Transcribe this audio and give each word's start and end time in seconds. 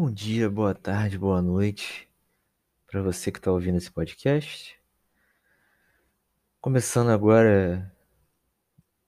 Bom 0.00 0.12
dia, 0.12 0.48
boa 0.48 0.76
tarde, 0.76 1.18
boa 1.18 1.42
noite 1.42 2.08
para 2.86 3.02
você 3.02 3.32
que 3.32 3.40
está 3.40 3.50
ouvindo 3.50 3.78
esse 3.78 3.90
podcast. 3.90 4.80
Começando 6.60 7.08
agora 7.08 7.92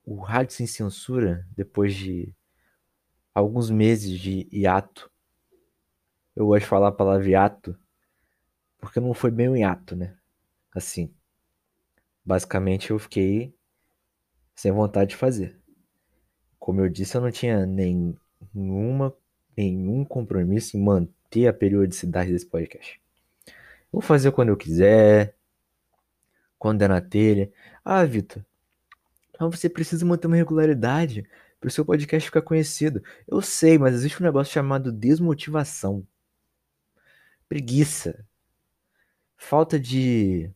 o 0.04 0.16
Rádio 0.20 0.56
Sem 0.56 0.66
Censura, 0.66 1.46
depois 1.56 1.94
de 1.94 2.34
alguns 3.32 3.70
meses 3.70 4.18
de 4.18 4.48
hiato. 4.50 5.08
Eu 6.34 6.46
gosto 6.46 6.62
de 6.62 6.68
falar 6.68 6.88
a 6.88 6.92
palavra 6.92 7.28
hiato, 7.28 7.78
porque 8.80 8.98
não 8.98 9.14
foi 9.14 9.30
bem 9.30 9.48
um 9.48 9.56
hiato, 9.56 9.94
né? 9.94 10.18
Assim, 10.74 11.14
basicamente 12.24 12.90
eu 12.90 12.98
fiquei 12.98 13.54
sem 14.56 14.72
vontade 14.72 15.10
de 15.10 15.16
fazer. 15.16 15.56
Como 16.58 16.80
eu 16.80 16.88
disse, 16.88 17.16
eu 17.16 17.20
não 17.20 17.30
tinha 17.30 17.64
nenhuma 17.64 19.16
nenhum 19.56 20.04
compromisso 20.04 20.76
em 20.76 20.82
manter 20.82 21.46
a 21.46 21.52
periodicidade 21.52 22.32
desse 22.32 22.46
podcast. 22.46 23.00
Vou 23.92 24.00
fazer 24.02 24.32
quando 24.32 24.50
eu 24.50 24.56
quiser, 24.56 25.34
quando 26.58 26.82
é 26.82 26.88
na 26.88 27.00
telha. 27.00 27.52
Ah, 27.84 28.04
Vitor, 28.04 28.44
mas 29.38 29.58
você 29.58 29.68
precisa 29.68 30.04
manter 30.06 30.26
uma 30.26 30.36
regularidade 30.36 31.26
para 31.60 31.68
o 31.68 31.70
seu 31.70 31.84
podcast 31.84 32.26
ficar 32.26 32.42
conhecido. 32.42 33.02
Eu 33.26 33.42
sei, 33.42 33.78
mas 33.78 33.94
existe 33.94 34.22
um 34.22 34.26
negócio 34.26 34.52
chamado 34.52 34.92
desmotivação, 34.92 36.06
preguiça, 37.48 38.24
falta 39.36 39.78
de 39.78 40.50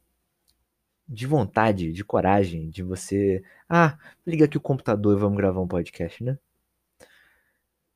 de 1.06 1.26
vontade, 1.26 1.92
de 1.92 2.04
coragem, 2.04 2.70
de 2.70 2.82
você, 2.82 3.42
ah, 3.69 3.98
liga 4.26 4.47
aqui 4.47 4.56
o 4.56 4.60
computador 4.60 5.16
e 5.16 5.20
vamos 5.20 5.36
gravar 5.36 5.60
um 5.60 5.69
podcast, 5.69 6.22
né? 6.24 6.38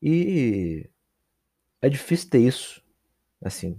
E 0.02 0.88
é 1.82 1.88
difícil 1.88 2.30
ter 2.30 2.40
isso. 2.40 2.82
Assim. 3.42 3.78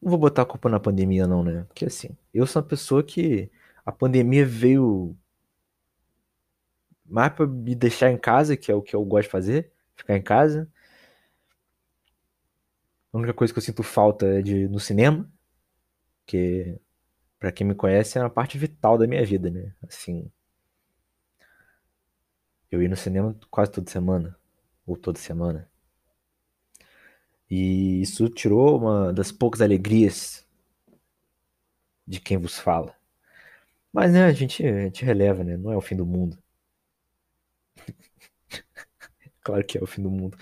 Não 0.00 0.10
vou 0.10 0.18
botar 0.18 0.42
a 0.42 0.46
culpa 0.46 0.68
na 0.68 0.80
pandemia, 0.80 1.26
não, 1.26 1.44
né? 1.44 1.64
Porque 1.64 1.84
assim, 1.84 2.16
eu 2.32 2.46
sou 2.46 2.62
uma 2.62 2.68
pessoa 2.68 3.02
que 3.02 3.50
a 3.84 3.92
pandemia 3.92 4.46
veio 4.46 5.16
mais 7.04 7.32
pra 7.32 7.46
me 7.46 7.74
deixar 7.74 8.10
em 8.10 8.18
casa, 8.18 8.56
que 8.56 8.70
é 8.70 8.74
o 8.74 8.82
que 8.82 8.94
eu 8.94 9.04
gosto 9.04 9.24
de 9.24 9.32
fazer, 9.32 9.72
ficar 9.96 10.16
em 10.16 10.22
casa. 10.22 10.70
A 13.12 13.18
única 13.18 13.34
coisa 13.34 13.52
que 13.52 13.58
eu 13.58 13.62
sinto 13.62 13.82
falta 13.82 14.26
é 14.26 14.42
de 14.42 14.68
no 14.68 14.78
cinema, 14.78 15.30
que 16.24 16.78
para 17.38 17.52
quem 17.52 17.66
me 17.66 17.74
conhece 17.74 18.18
é 18.18 18.22
uma 18.22 18.30
parte 18.30 18.56
vital 18.56 18.96
da 18.96 19.06
minha 19.06 19.24
vida, 19.24 19.50
né? 19.50 19.74
Assim, 19.82 20.30
eu 22.70 22.82
ia 22.82 22.88
no 22.88 22.96
cinema 22.96 23.36
quase 23.50 23.72
toda 23.72 23.90
semana, 23.90 24.38
ou 24.86 24.96
toda 24.96 25.18
semana. 25.18 25.68
E 27.50 28.00
isso 28.00 28.28
tirou 28.28 28.78
uma 28.78 29.12
das 29.12 29.32
poucas 29.32 29.60
alegrias 29.60 30.46
de 32.06 32.20
quem 32.20 32.38
vos 32.38 32.58
fala. 32.58 32.94
Mas 33.92 34.12
né, 34.12 34.24
a 34.24 34.32
gente, 34.32 34.64
a 34.64 34.84
gente 34.84 35.04
releva, 35.04 35.42
né? 35.42 35.56
Não 35.56 35.72
é 35.72 35.76
o 35.76 35.80
fim 35.80 35.96
do 35.96 36.06
mundo. 36.06 36.38
claro 39.42 39.64
que 39.64 39.78
é 39.78 39.82
o 39.82 39.86
fim 39.86 40.02
do 40.02 40.10
mundo. 40.10 40.38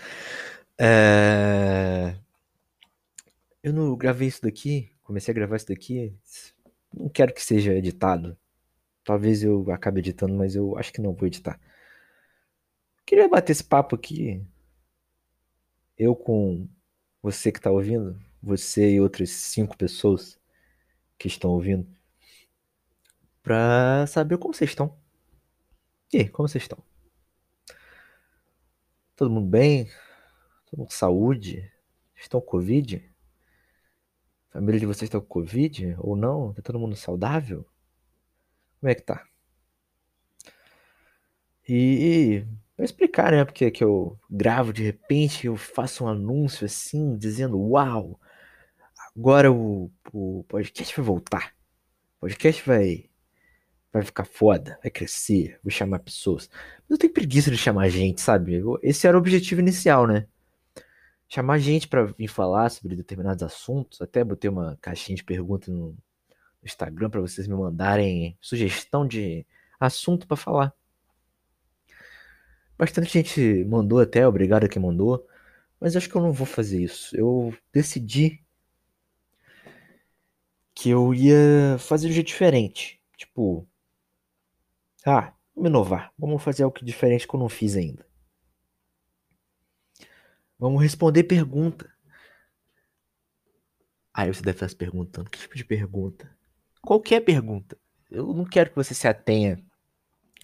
É... 0.78 2.14
Eu 3.62 3.72
não 3.72 3.96
gravei 3.96 4.28
isso 4.28 4.42
daqui, 4.42 4.90
comecei 5.02 5.32
a 5.32 5.34
gravar 5.34 5.56
isso 5.56 5.68
daqui. 5.68 6.14
Não 6.94 7.08
quero 7.08 7.34
que 7.34 7.42
seja 7.42 7.74
editado. 7.74 8.36
Talvez 9.04 9.42
eu 9.42 9.70
acabe 9.72 10.00
editando, 10.00 10.34
mas 10.34 10.54
eu 10.54 10.76
acho 10.76 10.92
que 10.92 11.00
não 11.00 11.14
vou 11.14 11.26
editar. 11.26 11.58
Queria 13.08 13.26
bater 13.26 13.52
esse 13.52 13.64
papo 13.64 13.96
aqui. 13.96 14.46
Eu 15.96 16.14
com 16.14 16.68
você 17.22 17.50
que 17.50 17.58
está 17.58 17.70
ouvindo, 17.70 18.22
você 18.42 18.96
e 18.96 19.00
outras 19.00 19.30
cinco 19.30 19.78
pessoas 19.78 20.38
que 21.16 21.26
estão 21.26 21.52
ouvindo, 21.52 21.88
para 23.42 24.06
saber 24.06 24.36
como 24.36 24.52
vocês 24.52 24.68
estão. 24.68 24.94
E 26.12 26.18
aí, 26.18 26.28
como 26.28 26.46
vocês 26.46 26.64
estão? 26.64 26.84
Todo 29.16 29.30
mundo 29.30 29.48
bem? 29.48 29.86
Todo 30.66 30.80
mundo 30.80 30.88
com 30.88 30.94
saúde? 30.94 31.72
Estão 32.14 32.42
com 32.42 32.46
Covid? 32.46 33.10
A 34.50 34.52
família 34.52 34.80
de 34.80 34.86
vocês 34.86 35.08
está 35.08 35.18
com 35.18 35.26
Covid 35.26 35.96
ou 35.98 36.14
não? 36.14 36.52
Tá 36.52 36.60
todo 36.60 36.78
mundo 36.78 36.94
saudável? 36.94 37.66
Como 38.78 38.90
é 38.90 38.94
que 38.94 39.02
tá? 39.02 39.26
E, 41.66 42.44
Pra 42.78 42.84
explicar, 42.84 43.32
né? 43.32 43.44
Porque 43.44 43.72
que 43.72 43.82
eu 43.82 44.16
gravo 44.30 44.72
de 44.72 44.84
repente, 44.84 45.48
eu 45.48 45.56
faço 45.56 46.04
um 46.04 46.08
anúncio 46.08 46.64
assim, 46.64 47.16
dizendo: 47.16 47.58
Uau, 47.60 48.20
agora 49.16 49.50
o, 49.50 49.90
o 50.12 50.44
podcast 50.44 50.94
vai 50.96 51.04
voltar. 51.04 51.54
O 52.18 52.20
podcast 52.20 52.62
vai, 52.64 53.10
vai 53.92 54.02
ficar 54.02 54.24
foda, 54.24 54.78
vai 54.80 54.92
crescer, 54.92 55.58
vou 55.60 55.72
chamar 55.72 55.98
pessoas. 55.98 56.48
Mas 56.82 56.90
eu 56.90 56.98
tenho 56.98 57.12
preguiça 57.12 57.50
de 57.50 57.56
chamar 57.56 57.88
gente, 57.88 58.20
sabe? 58.20 58.62
Esse 58.80 59.08
era 59.08 59.16
o 59.16 59.20
objetivo 59.20 59.60
inicial, 59.60 60.06
né? 60.06 60.28
Chamar 61.28 61.58
gente 61.58 61.88
para 61.88 62.04
vir 62.04 62.28
falar 62.28 62.70
sobre 62.70 62.94
determinados 62.94 63.42
assuntos. 63.42 64.00
Até 64.00 64.22
botei 64.22 64.48
uma 64.48 64.78
caixinha 64.80 65.16
de 65.16 65.24
perguntas 65.24 65.68
no 65.68 65.96
Instagram 66.62 67.10
para 67.10 67.20
vocês 67.20 67.48
me 67.48 67.56
mandarem 67.56 68.38
sugestão 68.40 69.04
de 69.04 69.44
assunto 69.80 70.28
para 70.28 70.36
falar. 70.36 70.77
Bastante 72.78 73.10
gente 73.12 73.64
mandou 73.64 73.98
até, 73.98 74.26
obrigado 74.26 74.64
a 74.64 74.68
quem 74.68 74.80
mandou. 74.80 75.26
Mas 75.80 75.96
acho 75.96 76.08
que 76.08 76.14
eu 76.14 76.22
não 76.22 76.32
vou 76.32 76.46
fazer 76.46 76.82
isso. 76.82 77.16
Eu 77.16 77.52
decidi 77.72 78.44
que 80.74 80.90
eu 80.90 81.12
ia 81.12 81.76
fazer 81.78 82.06
de 82.06 82.12
um 82.12 82.14
jeito 82.14 82.28
diferente. 82.28 83.00
Tipo, 83.16 83.66
ah, 85.04 85.34
vamos 85.54 85.70
inovar. 85.70 86.12
Vamos 86.16 86.42
fazer 86.42 86.62
algo 86.62 86.78
diferente 86.84 87.26
que 87.26 87.34
eu 87.34 87.40
não 87.40 87.48
fiz 87.48 87.76
ainda. 87.76 88.06
Vamos 90.58 90.80
responder 90.80 91.24
pergunta. 91.24 91.92
Aí 94.14 94.32
você 94.32 94.42
deve 94.42 94.56
estar 94.56 94.68
se 94.68 94.76
perguntando: 94.76 95.30
que 95.30 95.38
tipo 95.38 95.56
de 95.56 95.64
pergunta? 95.64 96.36
Qualquer 96.80 97.20
pergunta. 97.20 97.76
Eu 98.10 98.32
não 98.32 98.44
quero 98.44 98.70
que 98.70 98.76
você 98.76 98.94
se 98.94 99.06
atenha 99.06 99.64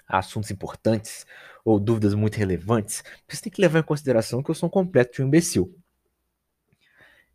a 0.06 0.18
assuntos 0.18 0.50
importantes 0.50 1.26
ou 1.64 1.80
dúvidas 1.80 2.14
muito 2.14 2.36
relevantes, 2.36 3.02
você 3.28 3.42
tem 3.42 3.52
que 3.52 3.60
levar 3.60 3.80
em 3.80 3.82
consideração 3.82 4.42
que 4.42 4.50
eu 4.50 4.54
sou 4.54 4.68
um 4.68 4.70
completo 4.70 5.14
de 5.14 5.22
um 5.22 5.26
imbecil. 5.26 5.74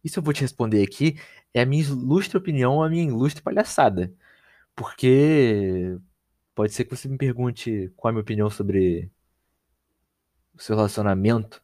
Isso 0.03 0.19
eu 0.19 0.23
vou 0.23 0.33
te 0.33 0.41
responder 0.41 0.83
aqui 0.83 1.19
é 1.53 1.61
a 1.61 1.65
minha 1.65 1.83
ilustre 1.83 2.37
opinião, 2.37 2.81
a 2.83 2.89
minha 2.89 3.03
ilustre 3.03 3.41
palhaçada. 3.41 4.13
Porque 4.75 5.97
pode 6.55 6.73
ser 6.73 6.85
que 6.85 6.95
você 6.95 7.07
me 7.07 7.17
pergunte 7.17 7.91
qual 7.97 8.09
é 8.09 8.11
a 8.11 8.13
minha 8.13 8.21
opinião 8.21 8.49
sobre 8.49 9.11
o 10.53 10.61
seu 10.61 10.75
relacionamento, 10.75 11.63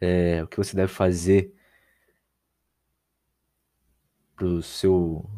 é, 0.00 0.42
o 0.42 0.48
que 0.48 0.56
você 0.56 0.74
deve 0.76 0.92
fazer 0.92 1.54
pro 4.34 4.62
seu 4.62 5.28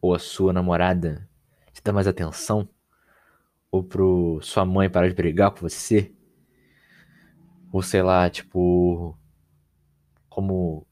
ou 0.00 0.14
a 0.14 0.18
sua 0.18 0.52
namorada 0.52 1.28
te 1.72 1.82
dar 1.82 1.92
mais 1.92 2.06
atenção 2.06 2.68
ou 3.74 3.82
pro 3.82 4.38
sua 4.40 4.64
mãe 4.64 4.88
parar 4.88 5.08
de 5.08 5.16
brigar 5.16 5.50
com 5.50 5.68
você, 5.68 6.14
ou 7.72 7.82
sei 7.82 8.02
lá, 8.04 8.30
tipo, 8.30 9.18
como 10.28 10.86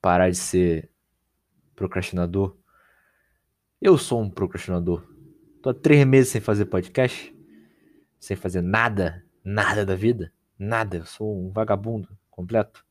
parar 0.00 0.30
de 0.30 0.36
ser 0.38 0.90
procrastinador. 1.76 2.56
Eu 3.78 3.98
sou 3.98 4.22
um 4.22 4.30
procrastinador. 4.30 5.06
Tô 5.60 5.68
há 5.68 5.74
três 5.74 6.06
meses 6.06 6.32
sem 6.32 6.40
fazer 6.40 6.64
podcast, 6.64 7.36
sem 8.18 8.34
fazer 8.34 8.62
nada, 8.62 9.22
nada 9.44 9.84
da 9.84 9.94
vida, 9.94 10.32
nada. 10.58 10.96
Eu 10.96 11.04
sou 11.04 11.38
um 11.38 11.52
vagabundo 11.52 12.08
completo. 12.30 12.86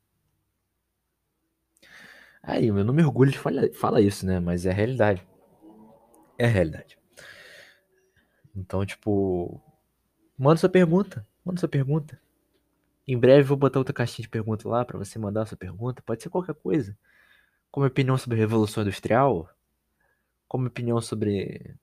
Aí, 2.44 2.68
eu 2.68 2.84
não 2.84 2.94
me 2.94 3.04
orgulho 3.04 3.32
de 3.32 3.40
falar, 3.40 4.00
isso, 4.00 4.28
né? 4.28 4.40
Mas 4.40 4.68
é 4.68 4.70
a 4.70 4.76
realidade. 4.76 5.28
É 6.38 6.46
a 6.46 6.50
realidade. 6.50 7.00
Então, 8.58 8.84
tipo, 8.84 9.62
manda 10.36 10.58
sua 10.58 10.68
pergunta, 10.68 11.26
manda 11.46 11.60
sua 11.60 11.70
pergunta. 11.70 12.20
Em 13.08 13.18
breve 13.18 13.44
vou 13.44 13.56
botar 13.56 13.78
outra 13.78 13.94
caixinha 13.94 14.24
de 14.24 14.30
pergunta 14.30 14.68
lá 14.68 14.84
para 14.84 14.98
você 14.98 15.20
mandar 15.20 15.46
sua 15.46 15.56
pergunta. 15.56 16.02
Pode 16.02 16.24
ser 16.24 16.30
qualquer 16.30 16.56
coisa. 16.56 16.98
Como 17.70 17.86
opinião 17.86 18.18
sobre 18.18 18.38
a 18.38 18.40
Revolução 18.40 18.82
Industrial, 18.82 19.48
como 20.48 20.66
opinião 20.66 21.00
sobre 21.00 21.76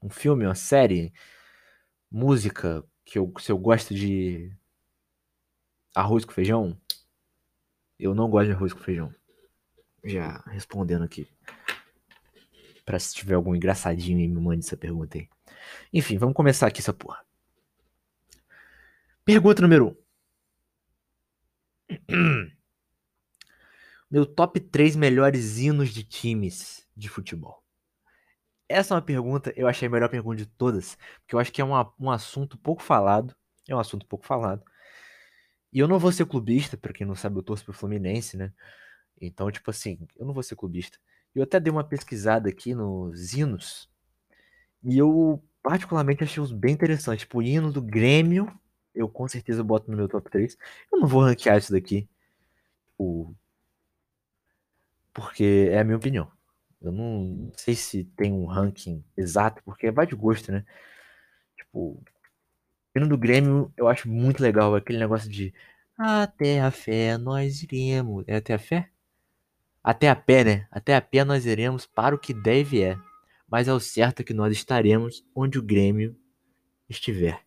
um 0.00 0.08
filme, 0.08 0.46
uma 0.46 0.54
série, 0.54 1.12
música, 2.08 2.84
que 3.04 3.18
eu, 3.18 3.32
se 3.40 3.50
eu 3.50 3.58
gosto 3.58 3.92
de 3.92 4.56
arroz 5.92 6.24
com 6.24 6.32
feijão. 6.32 6.80
Eu 7.98 8.14
não 8.14 8.30
gosto 8.30 8.46
de 8.46 8.52
arroz 8.52 8.72
com 8.72 8.80
feijão. 8.80 9.12
Já 10.04 10.40
respondendo 10.46 11.02
aqui. 11.02 11.26
Pra 12.84 12.96
se 13.00 13.12
tiver 13.12 13.34
algum 13.34 13.56
engraçadinho 13.56 14.18
aí, 14.18 14.28
me 14.28 14.40
mande 14.40 14.64
essa 14.64 14.76
pergunta 14.76 15.18
aí. 15.18 15.28
Enfim, 15.92 16.18
vamos 16.18 16.34
começar 16.34 16.66
aqui 16.66 16.80
essa 16.80 16.92
porra. 16.92 17.24
Pergunta 19.24 19.62
número 19.62 19.98
1. 21.90 21.96
Um. 22.14 22.50
Meu 24.10 24.24
top 24.24 24.60
3 24.60 24.94
melhores 24.94 25.58
hinos 25.58 25.90
de 25.90 26.04
times 26.04 26.86
de 26.96 27.08
futebol. 27.08 27.62
Essa 28.68 28.94
é 28.94 28.96
uma 28.96 29.02
pergunta, 29.02 29.52
eu 29.56 29.68
achei 29.68 29.86
a 29.86 29.90
melhor 29.90 30.08
pergunta 30.08 30.36
de 30.36 30.46
todas, 30.46 30.96
porque 31.20 31.34
eu 31.34 31.38
acho 31.38 31.52
que 31.52 31.60
é 31.60 31.64
uma, 31.64 31.92
um 31.98 32.10
assunto 32.10 32.56
pouco 32.58 32.82
falado. 32.82 33.34
É 33.68 33.74
um 33.74 33.78
assunto 33.78 34.06
pouco 34.06 34.26
falado. 34.26 34.62
E 35.72 35.78
eu 35.78 35.88
não 35.88 35.98
vou 35.98 36.12
ser 36.12 36.26
clubista, 36.26 36.76
pra 36.76 36.92
quem 36.92 37.06
não 37.06 37.14
sabe, 37.14 37.36
eu 37.38 37.42
torço 37.42 37.64
pro 37.64 37.72
Fluminense, 37.72 38.36
né? 38.36 38.52
Então, 39.20 39.50
tipo 39.50 39.70
assim, 39.70 39.98
eu 40.16 40.26
não 40.26 40.34
vou 40.34 40.42
ser 40.42 40.56
clubista. 40.56 40.98
Eu 41.34 41.42
até 41.42 41.60
dei 41.60 41.70
uma 41.70 41.84
pesquisada 41.84 42.48
aqui 42.48 42.74
nos 42.74 43.34
hinos. 43.34 43.90
E 44.82 44.96
eu, 44.98 45.42
particularmente, 45.66 46.22
achei 46.22 46.40
os 46.40 46.52
bem 46.52 46.74
interessantes. 46.74 47.22
Tipo, 47.22 47.38
o 47.38 47.42
hino 47.42 47.72
do 47.72 47.82
Grêmio, 47.82 48.56
eu 48.94 49.08
com 49.08 49.26
certeza 49.26 49.64
boto 49.64 49.90
no 49.90 49.96
meu 49.96 50.08
top 50.08 50.30
3. 50.30 50.56
Eu 50.92 51.00
não 51.00 51.08
vou 51.08 51.22
ranquear 51.22 51.58
isso 51.58 51.72
daqui. 51.72 52.08
O... 52.96 53.34
Porque 55.12 55.68
é 55.72 55.80
a 55.80 55.84
minha 55.84 55.96
opinião. 55.96 56.30
Eu 56.80 56.92
não 56.92 57.50
sei 57.56 57.74
se 57.74 58.04
tem 58.16 58.32
um 58.32 58.46
ranking 58.46 59.04
exato, 59.16 59.60
porque 59.64 59.90
vai 59.90 60.06
de 60.06 60.14
gosto, 60.14 60.52
né? 60.52 60.64
Tipo, 61.56 62.00
hino 62.94 63.08
do 63.08 63.18
Grêmio 63.18 63.72
eu 63.76 63.88
acho 63.88 64.08
muito 64.08 64.40
legal. 64.40 64.72
Aquele 64.72 65.00
negócio 65.00 65.28
de 65.28 65.52
até 65.98 66.60
a 66.60 66.70
fé 66.70 67.18
nós 67.18 67.64
iremos. 67.64 68.24
É 68.28 68.36
até 68.36 68.54
a 68.54 68.58
fé? 68.58 68.88
Até 69.82 70.08
a 70.08 70.14
pé, 70.14 70.44
né? 70.44 70.68
Até 70.70 70.94
a 70.94 71.00
pé 71.00 71.24
nós 71.24 71.44
iremos 71.44 71.86
para 71.86 72.14
o 72.14 72.18
que 72.20 72.32
deve 72.32 72.84
é. 72.84 72.96
Mas 73.48 73.68
é 73.68 73.72
o 73.72 73.80
certo 73.80 74.24
que 74.24 74.34
nós 74.34 74.52
estaremos 74.52 75.24
onde 75.34 75.58
o 75.58 75.62
Grêmio 75.62 76.16
estiver. 76.88 77.44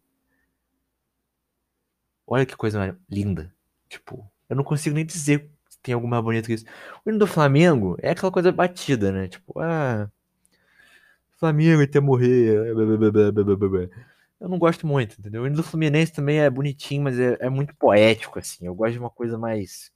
Olha 2.26 2.46
que 2.46 2.56
coisa 2.56 2.98
linda. 3.10 3.54
Tipo, 3.90 4.30
eu 4.48 4.56
não 4.56 4.64
consigo 4.64 4.96
nem 4.96 5.06
dizer 5.06 5.50
se 5.68 5.80
tem 5.82 5.94
alguma 5.94 6.18
mais 6.18 6.24
bonito 6.24 6.46
que 6.46 6.54
isso. 6.54 6.66
O 7.06 7.10
hino 7.10 7.20
do 7.20 7.28
Flamengo 7.28 7.98
é 8.02 8.12
aquela 8.12 8.32
coisa 8.32 8.52
batida, 8.52 9.12
né? 9.12 9.28
Tipo, 9.28 9.60
ah. 9.60 10.10
Flamengo 11.38 11.82
até 11.82 12.00
morrer. 12.00 12.70
Eu 14.40 14.48
não 14.48 14.58
gosto 14.60 14.86
muito, 14.88 15.20
entendeu? 15.20 15.44
O 15.44 15.48
hino 15.48 15.56
do 15.56 15.64
Fluminense 15.64 16.14
também 16.14 16.40
é 16.40 16.50
bonitinho, 16.50 17.04
mas 17.04 17.20
é, 17.20 17.38
é 17.40 17.50
muito 17.50 17.76
poético, 17.76 18.40
assim. 18.40 18.66
Eu 18.66 18.76
gosto 18.76 18.94
de 18.94 19.00
uma 19.00 19.10
coisa 19.10 19.38
mais. 19.38 19.92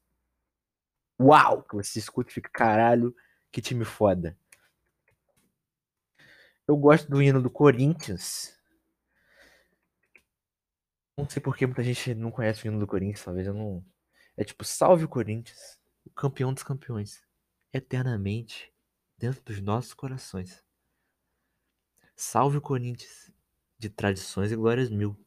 Uau! 1.19 1.63
Que 1.63 1.75
você 1.75 1.99
escuta 1.99 2.29
e 2.31 2.33
fica, 2.33 2.49
caralho, 2.51 3.15
que 3.51 3.61
time 3.61 3.85
foda. 3.85 4.37
Eu 6.65 6.77
gosto 6.77 7.09
do 7.09 7.21
hino 7.21 7.41
do 7.41 7.49
Corinthians. 7.49 8.57
Não 11.17 11.27
sei 11.29 11.41
por 11.41 11.57
que 11.57 11.65
muita 11.65 11.83
gente 11.83 12.15
não 12.15 12.31
conhece 12.31 12.65
o 12.65 12.67
hino 12.67 12.79
do 12.79 12.87
Corinthians, 12.87 13.23
talvez 13.23 13.47
eu 13.47 13.53
não. 13.53 13.85
É 14.37 14.43
tipo, 14.43 14.63
salve 14.63 15.03
o 15.03 15.09
Corinthians, 15.09 15.77
o 16.05 16.09
campeão 16.09 16.53
dos 16.53 16.63
campeões, 16.63 17.21
eternamente 17.71 18.73
dentro 19.17 19.43
dos 19.43 19.59
nossos 19.59 19.93
corações. 19.93 20.63
Salve 22.15 22.57
o 22.57 22.61
Corinthians, 22.61 23.31
de 23.77 23.89
tradições 23.89 24.51
e 24.51 24.55
glórias 24.55 24.89
mil. 24.89 25.19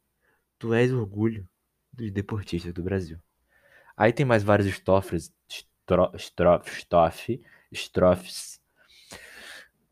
Tu 0.57 0.73
és 0.73 0.91
orgulho 0.91 1.47
dos 1.93 2.11
deportistas 2.11 2.73
do 2.73 2.81
Brasil. 2.81 3.19
Aí 3.95 4.11
tem 4.11 4.25
mais 4.25 4.43
vários 4.43 4.67
estrofes, 4.67 5.31
estrofes, 5.47 6.31
estrofes, 6.65 7.41
estrofes 7.71 8.59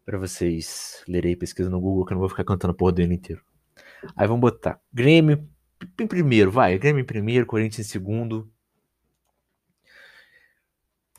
para 0.05 0.17
vocês 0.17 1.03
lerem 1.07 1.35
pesquisa 1.35 1.69
no 1.69 1.81
Google, 1.81 2.05
que 2.05 2.13
eu 2.13 2.15
não 2.15 2.19
vou 2.19 2.29
ficar 2.29 2.43
cantando 2.43 2.71
a 2.71 2.75
porra 2.75 2.91
do 2.91 3.01
ano 3.01 3.13
inteiro. 3.13 3.43
Aí 4.15 4.27
vamos 4.27 4.41
botar 4.41 4.79
Grêmio 4.93 5.49
em 5.99 6.07
primeiro, 6.07 6.51
vai. 6.51 6.77
Grêmio 6.77 7.01
em 7.01 7.05
primeiro, 7.05 7.45
Corinthians 7.45 7.87
em 7.87 7.89
segundo. 7.89 8.51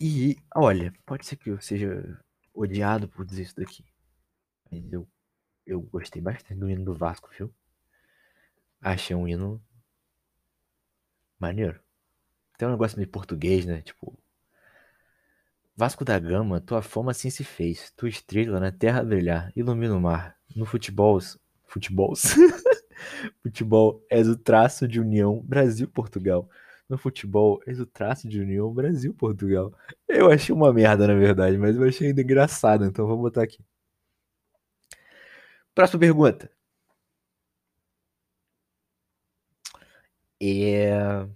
E, 0.01 0.37
olha, 0.55 0.93
pode 1.05 1.27
ser 1.27 1.37
que 1.37 1.51
eu 1.51 1.61
seja 1.61 2.19
odiado 2.55 3.09
por 3.09 3.25
dizer 3.25 3.43
isso 3.43 3.57
daqui. 3.57 3.85
Mas 4.71 4.93
eu, 4.93 5.09
eu 5.67 5.81
gostei 5.81 6.21
bastante 6.23 6.55
do 6.55 6.71
hino 6.71 6.85
do 6.85 6.95
Vasco, 6.95 7.31
viu? 7.37 7.53
Achei 8.81 9.17
um 9.17 9.27
hino 9.27 9.63
maneiro. 11.39 11.81
Tem 12.59 12.69
um 12.69 12.73
negócio 12.73 12.99
meio 12.99 13.09
português, 13.09 13.65
né? 13.65 13.83
Tipo, 13.83 14.19
Vasco 15.77 16.05
da 16.05 16.19
Gama, 16.19 16.61
tua 16.61 16.81
fama 16.81 17.11
assim 17.11 17.29
se 17.29 17.45
fez. 17.45 17.91
Tua 17.97 18.09
estrela 18.09 18.59
na 18.59 18.73
terra 18.73 19.05
brilhar, 19.05 19.53
ilumina 19.55 19.95
o 19.95 20.01
mar. 20.01 20.37
No 20.55 20.65
futebol, 20.65 21.19
futebol, 21.67 22.15
futebol 23.43 24.03
és 24.11 24.27
o 24.27 24.37
traço 24.37 24.89
de 24.89 24.99
união 25.01 25.43
Brasil-Portugal. 25.45 26.49
No 26.89 26.97
futebol 26.97 27.61
és 27.67 27.79
o 27.79 27.87
traço 27.87 28.27
de 28.29 28.41
união 28.41 28.73
Brasil-Portugal. 28.73 29.73
Eu 30.09 30.31
achei 30.31 30.55
uma 30.55 30.73
merda, 30.73 31.07
na 31.07 31.15
verdade, 31.15 31.59
mas 31.59 31.77
eu 31.77 31.85
achei 31.85 32.09
ainda 32.09 32.23
engraçado, 32.23 32.85
então 32.87 33.07
vou 33.07 33.19
botar 33.19 33.43
aqui. 33.43 33.59
Próxima 35.75 36.01
pergunta. 36.01 36.51
É... 40.41 41.27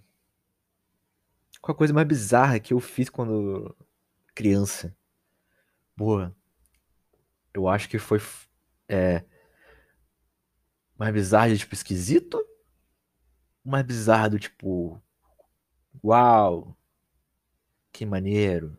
Qual 1.61 1.73
a 1.75 1.77
coisa 1.77 1.93
mais 1.93 2.07
bizarra 2.07 2.59
que 2.59 2.73
eu 2.73 2.79
fiz 2.79 3.09
quando 3.09 3.75
criança? 4.33 4.95
Boa. 5.95 6.35
Eu 7.53 7.67
acho 7.67 7.89
que 7.89 7.99
foi 7.99 8.19
é, 8.87 9.23
mais 10.97 11.13
bizarro, 11.13 11.57
tipo, 11.57 11.73
esquisito? 11.73 12.45
Mais 13.63 13.85
bizarro, 13.85 14.39
tipo, 14.39 15.01
uau, 16.03 16.77
que 17.91 18.05
maneiro. 18.05 18.77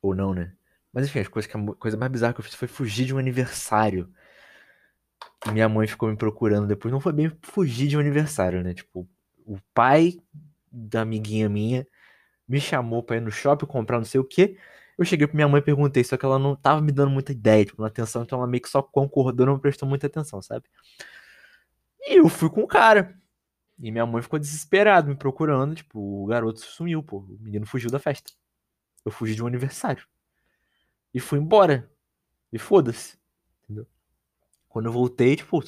Ou 0.00 0.14
não, 0.14 0.34
né? 0.34 0.56
Mas 0.92 1.06
enfim, 1.06 1.20
a 1.20 1.28
coisa, 1.28 1.48
a 1.48 1.74
coisa 1.74 1.96
mais 1.96 2.12
bizarra 2.12 2.34
que 2.34 2.40
eu 2.40 2.44
fiz 2.44 2.54
foi 2.54 2.68
fugir 2.68 3.06
de 3.06 3.14
um 3.14 3.18
aniversário. 3.18 4.12
Minha 5.52 5.68
mãe 5.68 5.86
ficou 5.86 6.08
me 6.08 6.16
procurando 6.16 6.66
depois. 6.66 6.92
Não 6.92 7.00
foi 7.00 7.12
bem 7.12 7.30
fugir 7.42 7.88
de 7.88 7.96
um 7.96 8.00
aniversário, 8.00 8.62
né? 8.62 8.74
Tipo, 8.74 9.08
o 9.44 9.58
pai 9.74 10.18
da 10.70 11.02
amiguinha 11.02 11.48
minha 11.48 11.86
me 12.48 12.60
chamou 12.60 13.02
pra 13.02 13.16
ir 13.16 13.20
no 13.20 13.30
shopping 13.30 13.66
comprar 13.66 13.98
não 13.98 14.04
sei 14.04 14.20
o 14.20 14.24
que. 14.24 14.58
Eu 14.96 15.04
cheguei 15.04 15.26
pra 15.26 15.34
minha 15.34 15.48
mãe 15.48 15.60
e 15.60 15.64
perguntei, 15.64 16.04
só 16.04 16.16
que 16.16 16.24
ela 16.24 16.38
não 16.38 16.54
tava 16.54 16.80
me 16.80 16.92
dando 16.92 17.10
muita 17.10 17.32
ideia, 17.32 17.64
tipo, 17.64 17.82
atenção, 17.84 18.22
então 18.22 18.38
ela 18.38 18.46
meio 18.46 18.62
que 18.62 18.68
só 18.68 18.80
concordou, 18.82 19.46
não 19.46 19.58
prestou 19.58 19.88
muita 19.88 20.06
atenção, 20.06 20.40
sabe? 20.40 20.66
E 22.00 22.18
eu 22.18 22.28
fui 22.28 22.48
com 22.50 22.62
o 22.62 22.66
cara. 22.66 23.18
E 23.78 23.90
minha 23.90 24.06
mãe 24.06 24.22
ficou 24.22 24.38
desesperada 24.38 25.08
me 25.08 25.16
procurando, 25.16 25.74
tipo, 25.74 25.98
o 25.98 26.26
garoto 26.26 26.60
sumiu, 26.60 27.02
pô, 27.02 27.18
o 27.18 27.38
menino 27.40 27.66
fugiu 27.66 27.90
da 27.90 27.98
festa. 27.98 28.32
Eu 29.04 29.10
fugi 29.10 29.34
de 29.34 29.42
um 29.42 29.46
aniversário. 29.46 30.06
E 31.12 31.20
fui 31.20 31.38
embora. 31.38 31.90
E 32.52 32.58
foda-se. 32.58 33.18
Entendeu? 33.64 33.86
Quando 34.68 34.86
eu 34.86 34.92
voltei, 34.92 35.36
tipo, 35.36 35.62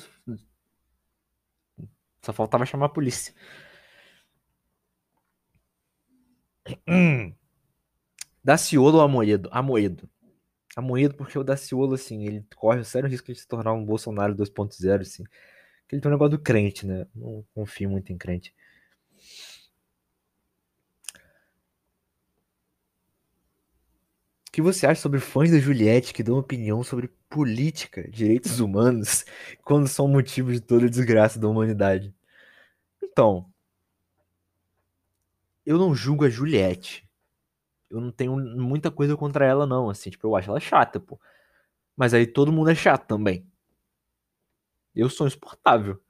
só 2.22 2.32
faltava 2.32 2.66
chamar 2.66 2.86
a 2.86 2.88
polícia. 2.90 3.34
Hum. 6.10 6.16
Daciolo 8.42 8.98
ou 8.98 9.02
Amoedo? 9.02 9.48
Amoedo. 9.52 10.08
Amoedo 10.76 11.14
porque 11.14 11.38
o 11.38 11.42
Daciolo, 11.42 11.94
assim, 11.94 12.24
ele 12.26 12.46
corre 12.54 12.80
o 12.80 12.84
sério 12.84 13.08
risco 13.08 13.32
de 13.32 13.40
se 13.40 13.48
tornar 13.48 13.72
um 13.72 13.84
Bolsonaro 13.84 14.34
2.0, 14.34 15.00
assim. 15.00 15.24
Ele 15.90 16.00
tem 16.00 16.10
um 16.10 16.14
negócio 16.14 16.36
do 16.36 16.42
crente, 16.42 16.86
né? 16.86 17.06
Não 17.14 17.44
confio 17.54 17.90
muito 17.90 18.12
em 18.12 18.18
crente. 18.18 18.54
O 24.48 24.52
que 24.52 24.62
você 24.62 24.86
acha 24.86 25.00
sobre 25.00 25.20
fãs 25.20 25.50
da 25.50 25.58
Juliette 25.58 26.14
que 26.14 26.22
dão 26.22 26.38
opinião 26.38 26.82
sobre 26.82 27.08
política, 27.28 28.08
direitos 28.10 28.60
humanos, 28.60 29.24
quando 29.64 29.86
são 29.88 30.08
motivos 30.08 30.54
de 30.54 30.60
toda 30.60 30.86
a 30.86 30.90
desgraça 30.90 31.38
da 31.38 31.48
humanidade? 31.48 32.14
Então, 33.02 33.50
eu 35.66 35.78
não 35.78 35.94
julgo 35.94 36.24
a 36.24 36.30
Juliette. 36.30 37.06
Eu 37.90 38.00
não 38.00 38.12
tenho 38.12 38.36
muita 38.36 38.90
coisa 38.90 39.16
contra 39.16 39.44
ela, 39.44 39.66
não. 39.66 39.90
Assim, 39.90 40.10
tipo, 40.10 40.26
eu 40.26 40.36
acho 40.36 40.50
ela 40.50 40.60
chata, 40.60 41.00
pô. 41.00 41.20
Mas 41.96 42.14
aí 42.14 42.26
todo 42.26 42.52
mundo 42.52 42.70
é 42.70 42.74
chato 42.74 43.06
também. 43.06 43.46
Eu 44.94 45.10
sou 45.10 45.26
insuportável. 45.26 46.00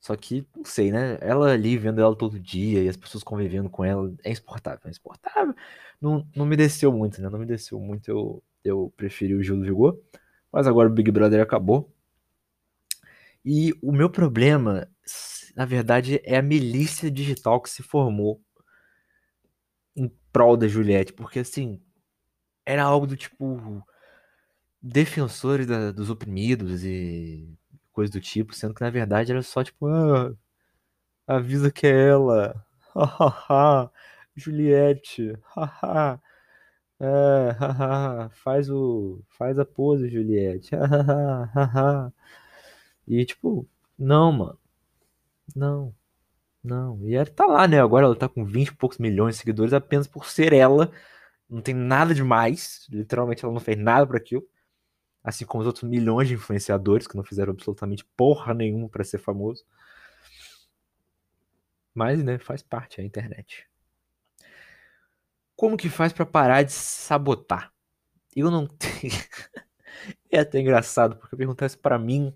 Só 0.00 0.16
que, 0.16 0.46
não 0.56 0.64
sei, 0.64 0.90
né? 0.90 1.16
Ela 1.20 1.52
ali 1.52 1.78
vendo 1.78 2.00
ela 2.00 2.16
todo 2.16 2.40
dia 2.40 2.82
e 2.82 2.88
as 2.88 2.96
pessoas 2.96 3.22
convivendo 3.22 3.70
com 3.70 3.84
ela 3.84 4.12
é 4.24 4.32
insuportável. 4.32 4.80
É 4.84 4.90
insuportável. 4.90 5.54
Não, 6.00 6.26
não 6.34 6.44
me 6.44 6.56
desceu 6.56 6.92
muito, 6.92 7.22
né? 7.22 7.28
Não 7.30 7.38
me 7.38 7.46
desceu 7.46 7.78
muito. 7.78 8.08
Eu, 8.10 8.42
eu 8.64 8.92
preferi 8.96 9.34
o 9.34 9.42
Gil 9.42 9.60
Vigor. 9.60 10.00
Mas 10.52 10.66
agora 10.66 10.88
o 10.88 10.92
Big 10.92 11.10
Brother 11.10 11.40
acabou. 11.40 11.92
E 13.44 13.72
o 13.82 13.92
meu 13.92 14.10
problema, 14.10 14.88
na 15.56 15.64
verdade, 15.64 16.20
é 16.24 16.36
a 16.36 16.42
milícia 16.42 17.10
digital 17.10 17.60
que 17.60 17.70
se 17.70 17.82
formou 17.82 18.40
em 19.96 20.08
prol 20.32 20.56
da 20.56 20.68
Juliette, 20.68 21.12
porque 21.12 21.40
assim, 21.40 21.80
era 22.66 22.82
algo 22.84 23.06
do 23.06 23.16
tipo 23.16 23.84
defensores 24.82 25.66
da, 25.66 25.92
dos 25.92 26.10
oprimidos 26.10 26.84
e 26.84 27.48
coisa 27.92 28.12
do 28.12 28.20
tipo, 28.20 28.54
sendo 28.54 28.74
que 28.74 28.82
na 28.82 28.90
verdade 28.90 29.32
era 29.32 29.42
só 29.42 29.62
tipo, 29.62 29.86
ah, 29.86 30.34
avisa 31.26 31.70
que 31.70 31.86
é 31.86 32.08
ela, 32.08 32.64
Juliette. 34.36 35.38
É, 37.04 37.50
haha, 37.58 38.30
faz 38.30 38.70
o, 38.70 39.24
faz 39.30 39.58
a 39.58 39.64
pose, 39.64 40.08
Juliette. 40.08 40.70
E 43.06 43.24
tipo, 43.24 43.68
não, 43.98 44.30
mano. 44.32 44.58
Não, 45.56 45.94
não. 46.62 46.98
E 47.06 47.14
ela 47.14 47.26
tá 47.26 47.46
lá, 47.46 47.66
né? 47.66 47.80
Agora 47.80 48.06
ela 48.06 48.16
tá 48.16 48.28
com 48.28 48.44
20 48.44 48.68
e 48.68 48.74
poucos 48.74 48.98
milhões 48.98 49.34
de 49.34 49.40
seguidores 49.40 49.72
apenas 49.72 50.06
por 50.06 50.26
ser 50.26 50.52
ela. 50.52 50.92
Não 51.48 51.60
tem 51.60 51.74
nada 51.74 52.14
demais. 52.14 52.86
Literalmente 52.90 53.44
ela 53.44 53.52
não 53.52 53.60
fez 53.60 53.76
nada 53.78 54.06
para 54.06 54.18
aquilo. 54.18 54.46
Assim 55.24 55.44
como 55.44 55.62
os 55.62 55.66
outros 55.66 55.88
milhões 55.88 56.28
de 56.28 56.34
influenciadores 56.34 57.06
que 57.06 57.16
não 57.16 57.24
fizeram 57.24 57.52
absolutamente 57.52 58.04
porra 58.16 58.54
nenhuma 58.54 58.88
para 58.88 59.04
ser 59.04 59.18
famoso. 59.18 59.64
Mas, 61.94 62.22
né, 62.22 62.38
faz 62.38 62.62
parte 62.62 63.00
a 63.00 63.04
internet. 63.04 63.68
Como 65.54 65.76
que 65.76 65.88
faz 65.88 66.12
para 66.12 66.26
parar 66.26 66.62
de 66.62 66.72
sabotar? 66.72 67.72
Eu 68.34 68.50
não 68.50 68.66
tenho. 68.66 69.12
é 70.30 70.40
até 70.40 70.58
engraçado, 70.60 71.16
porque 71.16 71.36
perguntar 71.36 71.66
isso 71.66 71.78
pra 71.78 71.98
mim, 71.98 72.34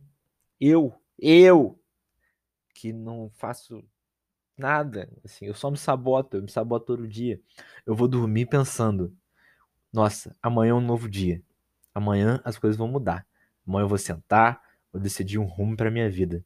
eu, 0.60 0.94
eu, 1.18 1.80
que 2.74 2.92
não 2.92 3.30
faço 3.30 3.82
nada, 4.56 5.08
assim, 5.24 5.46
eu 5.46 5.54
só 5.54 5.70
me 5.70 5.76
saboto, 5.76 6.36
eu 6.36 6.42
me 6.42 6.50
saboto 6.50 6.86
todo 6.86 7.08
dia. 7.08 7.40
Eu 7.84 7.94
vou 7.94 8.08
dormir 8.08 8.46
pensando, 8.46 9.16
nossa, 9.92 10.36
amanhã 10.42 10.70
é 10.70 10.74
um 10.74 10.80
novo 10.80 11.08
dia. 11.08 11.42
Amanhã 11.94 12.40
as 12.44 12.58
coisas 12.58 12.76
vão 12.76 12.88
mudar. 12.88 13.26
Amanhã 13.66 13.84
eu 13.84 13.88
vou 13.88 13.98
sentar, 13.98 14.62
vou 14.92 15.00
decidir 15.00 15.38
um 15.38 15.44
rumo 15.44 15.76
para 15.76 15.90
minha 15.90 16.10
vida. 16.10 16.44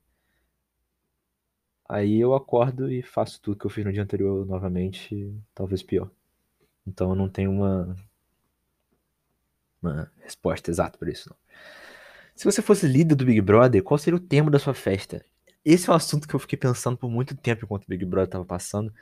Aí 1.89 2.21
eu 2.21 2.35
acordo 2.35 2.91
e 2.91 3.03
faço 3.03 3.41
tudo 3.41 3.59
que 3.59 3.67
eu 3.67 3.71
fiz 3.71 3.85
no 3.85 3.93
dia 3.93 4.03
anterior 4.03 4.47
novamente, 4.47 5.35
talvez 5.55 5.83
pior. 5.83 6.09
Então 6.87 7.11
eu 7.11 7.17
não 7.17 7.29
tenho 7.29 7.51
uma, 7.51 7.97
uma 9.83 10.13
resposta 10.23 10.71
exata 10.71 10.97
para 10.99 11.11
isso. 11.11 11.29
Não. 11.29 11.37
Se 12.35 12.45
você 12.45 12.63
fosse 12.63 12.87
líder 12.87 13.17
do 13.17 13.25
Big 13.25 13.41
Brother, 13.41 13.83
qual 13.83 13.99
seria 13.99 14.17
o 14.17 14.21
tema 14.21 14.51
da 14.51 14.59
sua 14.59 14.73
festa? 14.73 15.25
Esse 15.65 15.89
é 15.89 15.93
um 15.93 15.97
assunto 15.97 16.27
que 16.27 16.35
eu 16.35 16.41
fiquei 16.41 16.59
pensando 16.59 16.97
por 16.97 17.11
muito 17.11 17.37
tempo 17.37 17.65
enquanto 17.65 17.85
o 17.85 17.89
Big 17.89 18.05
Brother 18.05 18.29
estava 18.29 18.45
passando. 18.45 18.93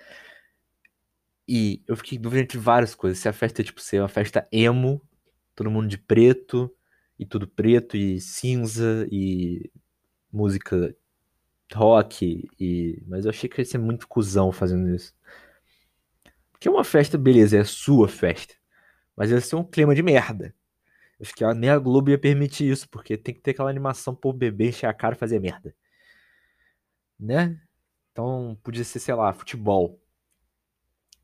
E 1.47 1.83
eu 1.87 1.97
fiquei 1.97 2.19
dúvida 2.19 2.43
entre 2.43 2.59
várias 2.59 2.95
coisas. 2.95 3.19
Se 3.19 3.29
a 3.29 3.33
festa 3.33 3.63
é 3.63 3.65
tipo 3.65 3.81
ser 3.81 4.01
uma 4.01 4.09
festa 4.09 4.47
emo, 4.53 5.01
todo 5.55 5.71
mundo 5.71 5.89
de 5.89 5.99
preto, 5.99 6.71
e 7.19 7.25
tudo 7.27 7.49
preto, 7.49 7.97
e 7.97 8.21
cinza, 8.21 9.07
e 9.11 9.71
música 10.33 10.95
rock 11.75 12.49
e. 12.61 13.03
Mas 13.07 13.25
eu 13.25 13.31
achei 13.31 13.49
que 13.49 13.61
ia 13.61 13.65
ser 13.65 13.79
muito 13.79 14.09
cuzão 14.09 14.53
fazendo 14.53 14.95
isso. 14.95 15.15
Porque 16.53 16.69
uma 16.69 16.85
festa, 16.85 17.17
beleza, 17.17 17.59
é 17.59 17.65
sua 17.65 18.09
festa. 18.09 18.55
Mas 19.17 19.31
ia 19.31 19.41
ser 19.41 19.57
um 19.57 19.65
clima 19.65 19.95
de 19.95 20.03
merda. 20.03 20.55
Acho 21.21 21.35
que 21.35 21.45
nem 21.55 21.71
a 21.71 21.79
Globo 21.79 22.11
ia 22.11 22.19
permitir 22.19 22.71
isso, 22.71 22.89
porque 22.89 23.17
tem 23.17 23.35
que 23.35 23.41
ter 23.41 23.53
aquela 23.53 23.71
animação 23.71 24.15
pro 24.15 24.33
bebê 24.33 24.69
encher 24.69 24.87
a 24.87 24.95
cara 24.95 25.15
e 25.17 25.19
fazer 25.19 25.41
merda. 25.41 25.75
Né? 27.19 27.61
Então 28.13 28.57
podia 28.63 28.85
ser, 28.85 29.01
sei 29.01 29.15
lá, 29.15 29.33
futebol. 29.33 30.01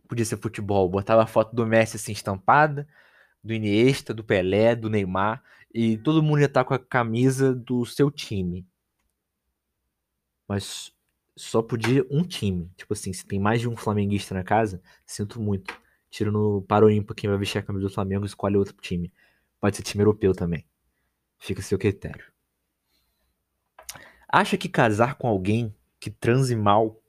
Podia 0.09 0.25
ser 0.25 0.37
futebol. 0.39 0.89
Botava 0.89 1.23
a 1.23 1.27
foto 1.27 1.55
do 1.55 1.67
Messi 1.67 1.97
assim 1.97 2.13
estampada, 2.13 2.87
do 3.43 3.53
Iniesta, 3.53 4.15
do 4.15 4.25
Pelé, 4.25 4.75
do 4.75 4.91
Neymar, 4.91 5.43
e 5.73 5.99
todo 5.99 6.23
mundo 6.23 6.41
ia 6.41 6.47
estar 6.47 6.65
com 6.65 6.75
a 6.75 6.79
camisa 6.79 7.55
do 7.55 7.85
seu 7.85 8.11
time 8.11 8.67
mas 10.49 10.93
só 11.37 11.63
podia 11.63 12.07
um 12.11 12.23
time. 12.23 12.71
Tipo 12.77 12.93
assim, 12.93 13.13
se 13.13 13.27
tem 13.27 13.39
mais 13.39 13.61
de 13.61 13.69
um 13.69 13.77
flamenguista 13.77 14.35
na 14.35 14.45
casa, 14.45 14.81
sinto 15.05 15.41
muito. 15.41 15.75
Tiro 16.11 16.31
no 16.31 16.63
Paro 16.63 16.91
Ímpar 16.91 17.17
quem 17.17 17.29
vai 17.29 17.39
vestir 17.39 17.59
a 17.59 17.63
camisa 17.63 17.89
do 17.89 17.93
Flamengo 17.93 18.25
escolhe 18.25 18.57
outro 18.57 18.77
time. 18.81 19.13
Pode 19.61 19.77
ser 19.77 19.83
time 19.83 20.03
europeu 20.03 20.33
também. 20.33 20.65
Fica 21.39 21.61
a 21.61 21.65
seu 21.65 21.79
critério. 21.79 22.33
Acha 24.29 24.57
que 24.57 24.69
casar 24.69 25.17
com 25.17 25.27
alguém 25.27 25.75
que 26.05 26.11
transe 26.11 26.55
mal 26.55 27.01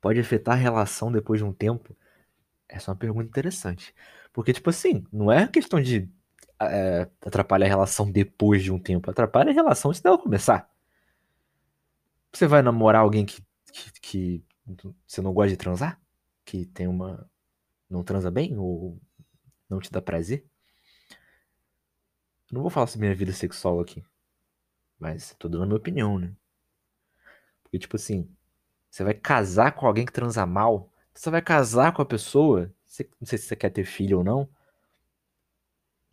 pode 0.00 0.18
afetar 0.18 0.54
a 0.54 0.58
relação 0.58 1.12
depois 1.12 1.38
de 1.38 1.44
um 1.44 1.52
tempo? 1.52 1.94
Essa 2.66 2.90
é 2.90 2.92
uma 2.92 2.98
pergunta 2.98 3.28
interessante. 3.28 3.94
Porque, 4.32 4.54
tipo 4.54 4.70
assim, 4.70 5.04
não 5.12 5.30
é 5.30 5.46
questão 5.46 5.78
de 5.78 6.08
é, 6.58 7.06
atrapalhar 7.20 7.66
a 7.66 7.68
relação 7.68 8.10
depois 8.10 8.62
de 8.62 8.72
um 8.72 8.78
tempo. 8.78 9.10
Atrapalha 9.10 9.50
a 9.50 9.54
relação 9.54 9.90
antes 9.90 10.00
dela 10.00 10.16
começar. 10.16 10.70
Você 12.32 12.46
vai 12.46 12.62
namorar 12.62 13.02
alguém 13.02 13.26
que, 13.26 13.42
que, 13.70 14.00
que 14.00 14.44
você 15.06 15.20
não 15.20 15.34
gosta 15.34 15.50
de 15.50 15.56
transar? 15.58 16.00
Que 16.42 16.64
tem 16.64 16.88
uma. 16.88 17.30
não 17.90 18.02
transa 18.02 18.30
bem? 18.30 18.56
Ou 18.56 18.98
não 19.68 19.78
te 19.78 19.92
dá 19.92 20.00
prazer? 20.00 20.46
não 22.50 22.62
vou 22.62 22.70
falar 22.70 22.86
sobre 22.86 23.06
minha 23.06 23.14
vida 23.14 23.32
sexual 23.34 23.78
aqui. 23.78 24.02
Mas 24.98 25.36
tô 25.38 25.50
dando 25.50 25.64
a 25.64 25.66
minha 25.66 25.76
opinião, 25.76 26.18
né? 26.18 26.34
Porque, 27.62 27.78
tipo 27.78 27.96
assim, 27.96 28.26
você 28.90 29.04
vai 29.04 29.14
casar 29.14 29.72
com 29.72 29.86
alguém 29.86 30.04
que 30.04 30.12
transa 30.12 30.44
mal. 30.46 30.90
Você 31.14 31.30
vai 31.30 31.42
casar 31.42 31.92
com 31.92 32.02
a 32.02 32.06
pessoa. 32.06 32.72
Você, 32.86 33.08
não 33.20 33.26
sei 33.26 33.38
se 33.38 33.46
você 33.46 33.56
quer 33.56 33.70
ter 33.70 33.84
filho 33.84 34.18
ou 34.18 34.24
não. 34.24 34.48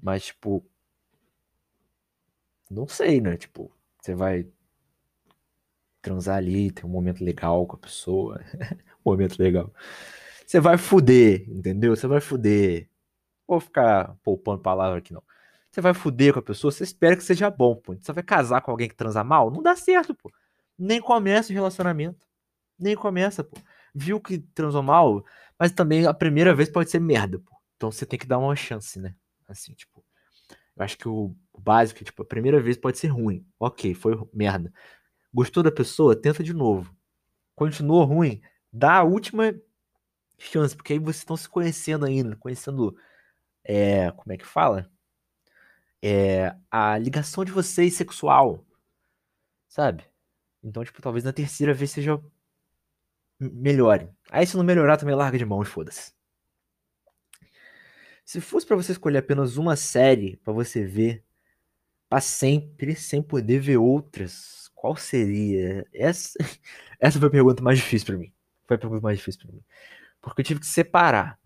Mas, 0.01 0.25
tipo. 0.27 0.65
Não 2.69 2.87
sei, 2.87 3.21
né? 3.21 3.37
Tipo, 3.37 3.71
você 4.01 4.15
vai 4.15 4.47
transar 6.01 6.37
ali, 6.37 6.71
ter 6.71 6.85
um 6.85 6.89
momento 6.89 7.23
legal 7.23 7.65
com 7.65 7.75
a 7.75 7.79
pessoa. 7.79 8.43
momento 9.03 9.39
legal. 9.39 9.73
Você 10.45 10.59
vai 10.59 10.77
fuder, 10.77 11.49
entendeu? 11.49 11.95
Você 11.95 12.07
vai 12.07 12.21
fuder. 12.21 12.89
Vou 13.47 13.59
ficar 13.59 14.15
poupando 14.23 14.61
palavra 14.61 14.99
aqui, 14.99 15.13
não. 15.13 15.23
Você 15.71 15.81
vai 15.81 15.93
fuder 15.93 16.33
com 16.33 16.39
a 16.39 16.41
pessoa, 16.41 16.71
você 16.71 16.83
espera 16.83 17.15
que 17.17 17.23
seja 17.23 17.49
bom, 17.49 17.75
pô. 17.75 17.95
Você 17.95 18.13
vai 18.13 18.23
casar 18.23 18.61
com 18.61 18.71
alguém 18.71 18.87
que 18.87 18.95
transa 18.95 19.23
mal? 19.23 19.51
Não 19.51 19.61
dá 19.61 19.75
certo, 19.75 20.15
pô. 20.15 20.31
Nem 20.77 21.01
começa 21.01 21.51
o 21.51 21.55
relacionamento. 21.55 22.25
Nem 22.77 22.95
começa, 22.95 23.43
pô. 23.43 23.57
Viu 23.93 24.19
que 24.19 24.39
transou 24.39 24.83
mal, 24.83 25.23
mas 25.57 25.71
também 25.71 26.05
a 26.05 26.13
primeira 26.13 26.53
vez 26.53 26.69
pode 26.69 26.89
ser 26.89 26.99
merda, 26.99 27.39
pô. 27.39 27.55
Então 27.77 27.91
você 27.91 28.05
tem 28.05 28.19
que 28.19 28.27
dar 28.27 28.37
uma 28.37 28.55
chance, 28.55 28.99
né? 28.99 29.15
Assim, 29.47 29.73
tipo. 29.73 30.03
Eu 30.75 30.83
acho 30.83 30.97
que 30.97 31.07
o 31.07 31.33
básico, 31.57 32.03
tipo, 32.03 32.21
a 32.21 32.25
primeira 32.25 32.61
vez 32.61 32.77
pode 32.77 32.97
ser 32.97 33.07
ruim. 33.07 33.45
Ok, 33.57 33.93
foi 33.93 34.13
merda. 34.33 34.73
Gostou 35.33 35.63
da 35.63 35.71
pessoa? 35.71 36.15
Tenta 36.15 36.43
de 36.43 36.53
novo. 36.53 36.93
Continuou 37.55 38.03
ruim? 38.03 38.41
Dá 38.71 38.95
a 38.97 39.03
última 39.03 39.53
chance, 40.37 40.75
porque 40.75 40.93
aí 40.93 40.99
vocês 40.99 41.17
estão 41.17 41.37
se 41.37 41.47
conhecendo 41.47 42.05
ainda, 42.05 42.35
conhecendo. 42.35 42.97
É, 43.63 44.11
como 44.11 44.33
é 44.33 44.37
que 44.37 44.45
fala? 44.45 44.89
É, 46.01 46.55
a 46.69 46.97
ligação 46.97 47.45
de 47.45 47.51
vocês 47.51 47.93
sexual. 47.95 48.65
Sabe? 49.67 50.05
Então, 50.63 50.83
tipo, 50.83 51.01
talvez 51.01 51.23
na 51.23 51.33
terceira 51.33 51.73
vez 51.73 51.91
seja 51.91 52.21
melhore. 53.39 54.09
Aí 54.29 54.45
se 54.45 54.57
não 54.57 54.63
melhorar, 54.63 54.97
também 54.97 55.15
larga 55.15 55.37
de 55.37 55.45
mão 55.45 55.61
e 55.61 55.65
foda-se. 55.65 56.13
Se 58.23 58.41
fosse 58.41 58.65
para 58.65 58.75
você 58.75 58.91
escolher 58.91 59.19
apenas 59.19 59.57
uma 59.57 59.75
série 59.75 60.37
para 60.37 60.51
você 60.51 60.83
ver 60.83 61.23
para 62.09 62.21
sempre, 62.21 62.95
sem 62.95 63.21
poder 63.21 63.59
ver 63.59 63.77
outras, 63.77 64.69
qual 64.75 64.95
seria? 64.95 65.85
Essa, 65.93 66.37
essa 66.99 67.19
foi 67.19 67.27
a 67.27 67.31
pergunta 67.31 67.63
mais 67.63 67.79
difícil 67.79 68.07
para 68.07 68.17
mim. 68.17 68.31
Foi 68.67 68.75
a 68.75 68.79
pergunta 68.79 69.01
mais 69.01 69.17
difícil 69.17 69.41
para 69.41 69.51
mim. 69.51 69.63
Porque 70.21 70.41
eu 70.41 70.45
tive 70.45 70.59
que 70.59 70.65
separar. 70.65 71.39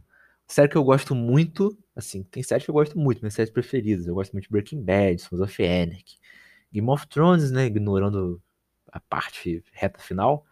Série 0.47 0.69
que 0.69 0.75
eu 0.75 0.83
gosto 0.83 1.13
muito, 1.13 1.77
assim, 1.95 2.23
tem 2.23 2.41
séries 2.41 2.65
que 2.65 2.71
eu 2.71 2.73
gosto 2.73 2.97
muito, 2.97 3.19
minhas 3.21 3.35
séries 3.35 3.51
preferidas. 3.51 4.07
Eu 4.07 4.15
gosto 4.15 4.33
muito 4.33 4.45
de 4.45 4.49
Breaking 4.49 4.83
Bad, 4.83 5.21
Sons 5.21 5.41
of 5.41 5.63
Anarchy, 5.63 6.17
Game 6.71 6.89
of 6.89 7.07
Thrones, 7.07 7.51
né, 7.51 7.65
ignorando 7.65 8.41
a 8.91 8.99
parte 8.99 9.63
reta 9.71 9.99
final. 9.99 10.45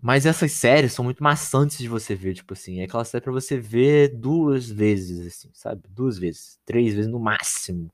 Mas 0.00 0.26
essas 0.26 0.52
séries 0.52 0.92
são 0.92 1.04
muito 1.04 1.22
maçantes 1.22 1.78
de 1.78 1.88
você 1.88 2.14
ver, 2.14 2.34
tipo 2.34 2.52
assim, 2.52 2.80
é 2.80 2.84
aquela 2.84 3.04
série 3.04 3.22
para 3.24 3.32
você 3.32 3.58
ver 3.58 4.08
duas 4.16 4.70
vezes, 4.70 5.26
assim, 5.26 5.50
sabe? 5.52 5.82
Duas 5.88 6.18
vezes, 6.18 6.60
três 6.64 6.94
vezes 6.94 7.10
no 7.10 7.18
máximo. 7.18 7.92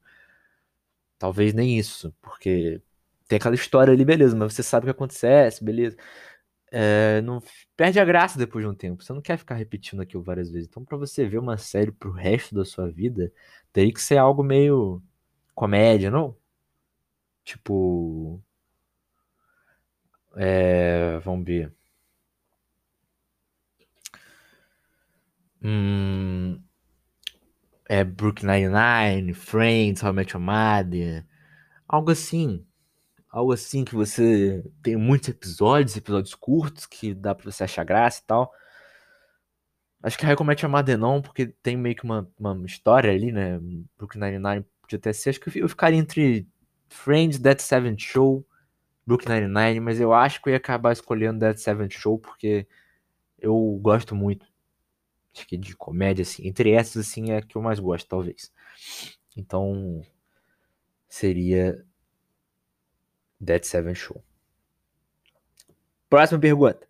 Talvez 1.18 1.54
nem 1.54 1.78
isso, 1.78 2.14
porque 2.20 2.80
tem 3.28 3.36
aquela 3.36 3.54
história 3.54 3.92
ali, 3.92 4.04
beleza, 4.04 4.36
mas 4.36 4.52
você 4.54 4.62
sabe 4.62 4.84
o 4.84 4.86
que 4.86 4.90
acontece, 4.90 5.64
beleza. 5.64 5.96
É, 6.72 7.22
não 7.22 7.40
perde 7.76 8.00
a 8.00 8.04
graça 8.04 8.38
depois 8.38 8.64
de 8.64 8.70
um 8.70 8.74
tempo. 8.74 9.02
Você 9.04 9.12
não 9.12 9.22
quer 9.22 9.38
ficar 9.38 9.54
repetindo 9.56 10.02
aquilo 10.02 10.22
várias 10.24 10.50
vezes. 10.50 10.68
Então, 10.68 10.84
para 10.84 10.98
você 10.98 11.26
ver 11.26 11.38
uma 11.38 11.58
série 11.58 11.92
pro 11.92 12.12
resto 12.12 12.54
da 12.54 12.64
sua 12.64 12.90
vida, 12.90 13.32
teria 13.72 13.92
que 13.94 14.02
ser 14.02 14.18
algo 14.18 14.42
meio 14.44 15.02
comédia, 15.54 16.10
não? 16.10 16.36
Tipo. 17.44 18.42
É, 20.36 21.18
vamos 21.20 21.44
ver. 21.46 21.72
Hum, 25.64 26.62
é 27.88 28.04
Brooklyn 28.04 28.68
Nine-Nine, 28.68 29.34
Friends, 29.34 30.02
How 30.02 30.10
I 30.10 30.12
Met 30.12 30.36
Your 30.36 30.42
Mother, 30.42 31.26
algo 31.88 32.10
assim 32.10 32.64
algo 33.34 33.52
assim 33.52 33.84
que 33.84 33.96
você 33.96 34.64
tem 34.80 34.96
muitos 34.96 35.28
episódios, 35.28 35.96
episódios 35.96 36.36
curtos, 36.36 36.86
que 36.86 37.12
dá 37.12 37.34
pra 37.34 37.50
você 37.50 37.64
achar 37.64 37.82
graça 37.82 38.20
e 38.22 38.26
tal. 38.26 38.52
Acho 40.00 40.16
que 40.16 40.24
High 40.24 40.36
Combat 40.36 40.64
Amada 40.64 40.96
não, 40.96 41.20
porque 41.20 41.46
tem 41.60 41.76
meio 41.76 41.96
que 41.96 42.04
uma, 42.04 42.30
uma 42.38 42.64
história 42.64 43.10
ali, 43.10 43.32
né? 43.32 43.58
Brooklyn 43.98 44.20
Nine-Nine 44.20 44.64
podia 44.80 44.98
até 44.98 45.12
ser. 45.12 45.30
Acho 45.30 45.40
que 45.40 45.58
eu 45.60 45.68
ficaria 45.68 45.98
entre 45.98 46.46
Friends, 46.88 47.40
Dead 47.40 47.58
Seven 47.58 47.98
Show, 47.98 48.46
Brooklyn 49.04 49.40
Nine-Nine, 49.40 49.80
mas 49.80 49.98
eu 49.98 50.12
acho 50.12 50.40
que 50.40 50.48
eu 50.48 50.52
ia 50.52 50.58
acabar 50.58 50.92
escolhendo 50.92 51.40
Dead 51.40 51.56
Seven 51.56 51.90
Show 51.90 52.20
porque 52.20 52.68
eu 53.36 53.80
gosto 53.82 54.14
muito. 54.14 54.46
Acho 55.34 55.46
que 55.46 55.56
de 55.56 55.76
comédia, 55.76 56.22
assim. 56.22 56.46
Entre 56.46 56.70
essas, 56.70 57.08
assim, 57.08 57.30
é 57.30 57.38
a 57.38 57.42
que 57.42 57.56
eu 57.56 57.62
mais 57.62 57.78
gosto, 57.80 58.08
talvez. 58.08 58.52
Então, 59.36 60.00
seria 61.08 61.84
Dead 63.40 63.64
Seven 63.64 63.94
Show. 63.94 64.22
Próxima 66.08 66.40
pergunta. 66.40 66.88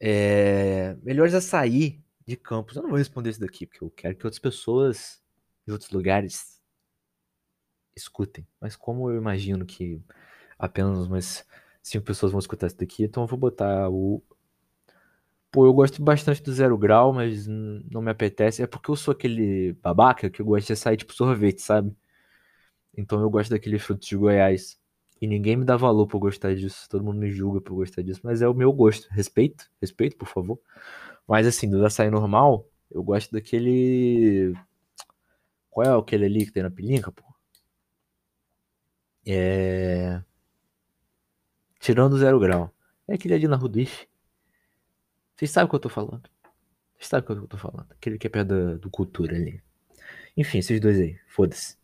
É, 0.00 0.94
melhores 1.02 1.42
sair 1.44 2.02
de 2.26 2.36
campus. 2.36 2.76
Eu 2.76 2.82
não 2.82 2.90
vou 2.90 2.98
responder 2.98 3.30
isso 3.30 3.40
daqui, 3.40 3.66
porque 3.66 3.82
eu 3.82 3.90
quero 3.90 4.16
que 4.16 4.26
outras 4.26 4.40
pessoas 4.40 5.22
de 5.64 5.72
outros 5.72 5.90
lugares 5.90 6.60
escutem. 7.94 8.46
Mas 8.60 8.76
como 8.76 9.10
eu 9.10 9.16
imagino 9.16 9.64
que 9.64 10.00
apenas 10.58 11.06
umas 11.06 11.46
cinco 11.82 12.04
pessoas 12.04 12.32
vão 12.32 12.38
escutar 12.38 12.66
isso 12.66 12.76
daqui, 12.76 13.04
então 13.04 13.22
eu 13.22 13.26
vou 13.26 13.38
botar 13.38 13.88
o. 13.88 14.22
Pô, 15.56 15.64
eu 15.64 15.72
gosto 15.72 16.02
bastante 16.02 16.42
do 16.42 16.52
Zero 16.52 16.76
Grau, 16.76 17.14
mas 17.14 17.46
não 17.46 18.02
me 18.02 18.10
apetece. 18.10 18.62
É 18.62 18.66
porque 18.66 18.90
eu 18.90 18.94
sou 18.94 19.12
aquele 19.12 19.72
babaca 19.82 20.28
que 20.28 20.42
eu 20.42 20.44
gosto 20.44 20.66
de 20.66 20.76
sair 20.76 20.98
tipo 20.98 21.14
sorvete, 21.14 21.62
sabe? 21.62 21.96
Então 22.94 23.22
eu 23.22 23.30
gosto 23.30 23.48
daquele 23.52 23.78
fruto 23.78 24.06
de 24.06 24.16
Goiás. 24.18 24.78
E 25.18 25.26
ninguém 25.26 25.56
me 25.56 25.64
dá 25.64 25.74
valor 25.74 26.06
por 26.06 26.18
gostar 26.18 26.54
disso. 26.54 26.86
Todo 26.90 27.02
mundo 27.02 27.18
me 27.20 27.30
julga 27.30 27.58
por 27.62 27.74
gostar 27.74 28.02
disso. 28.02 28.20
Mas 28.22 28.42
é 28.42 28.48
o 28.48 28.52
meu 28.52 28.70
gosto. 28.70 29.08
Respeito, 29.10 29.64
respeito, 29.80 30.18
por 30.18 30.28
favor. 30.28 30.60
Mas 31.26 31.46
assim, 31.46 31.70
do 31.70 31.86
açaí 31.86 32.10
normal, 32.10 32.68
eu 32.90 33.02
gosto 33.02 33.32
daquele. 33.32 34.52
Qual 35.70 35.86
é 35.86 35.98
aquele 35.98 36.26
ali 36.26 36.44
que 36.44 36.52
tem 36.52 36.64
na 36.64 36.70
pilinca, 36.70 37.10
pô? 37.10 37.24
É. 39.26 40.22
Tirando 41.80 42.12
o 42.12 42.18
zero 42.18 42.38
grau. 42.38 42.70
É 43.08 43.14
aquele 43.14 43.32
ali 43.32 43.48
na 43.48 43.56
Rudish. 43.56 44.06
Vocês 45.36 45.50
sabem 45.50 45.66
o 45.66 45.68
que 45.68 45.76
eu 45.76 45.80
tô 45.80 45.88
falando. 45.88 46.22
Vocês 46.96 47.08
sabem 47.08 47.24
o 47.24 47.26
que 47.26 47.44
eu 47.44 47.48
tô 47.48 47.58
falando. 47.58 47.86
Aquele 47.90 48.18
que 48.18 48.26
é 48.26 48.30
perto 48.30 48.48
do, 48.48 48.78
do 48.78 48.90
cultura 48.90 49.36
ali. 49.36 49.62
Enfim, 50.36 50.58
esses 50.58 50.80
dois 50.80 50.98
aí. 50.98 51.18
Foda-se. 51.28 51.76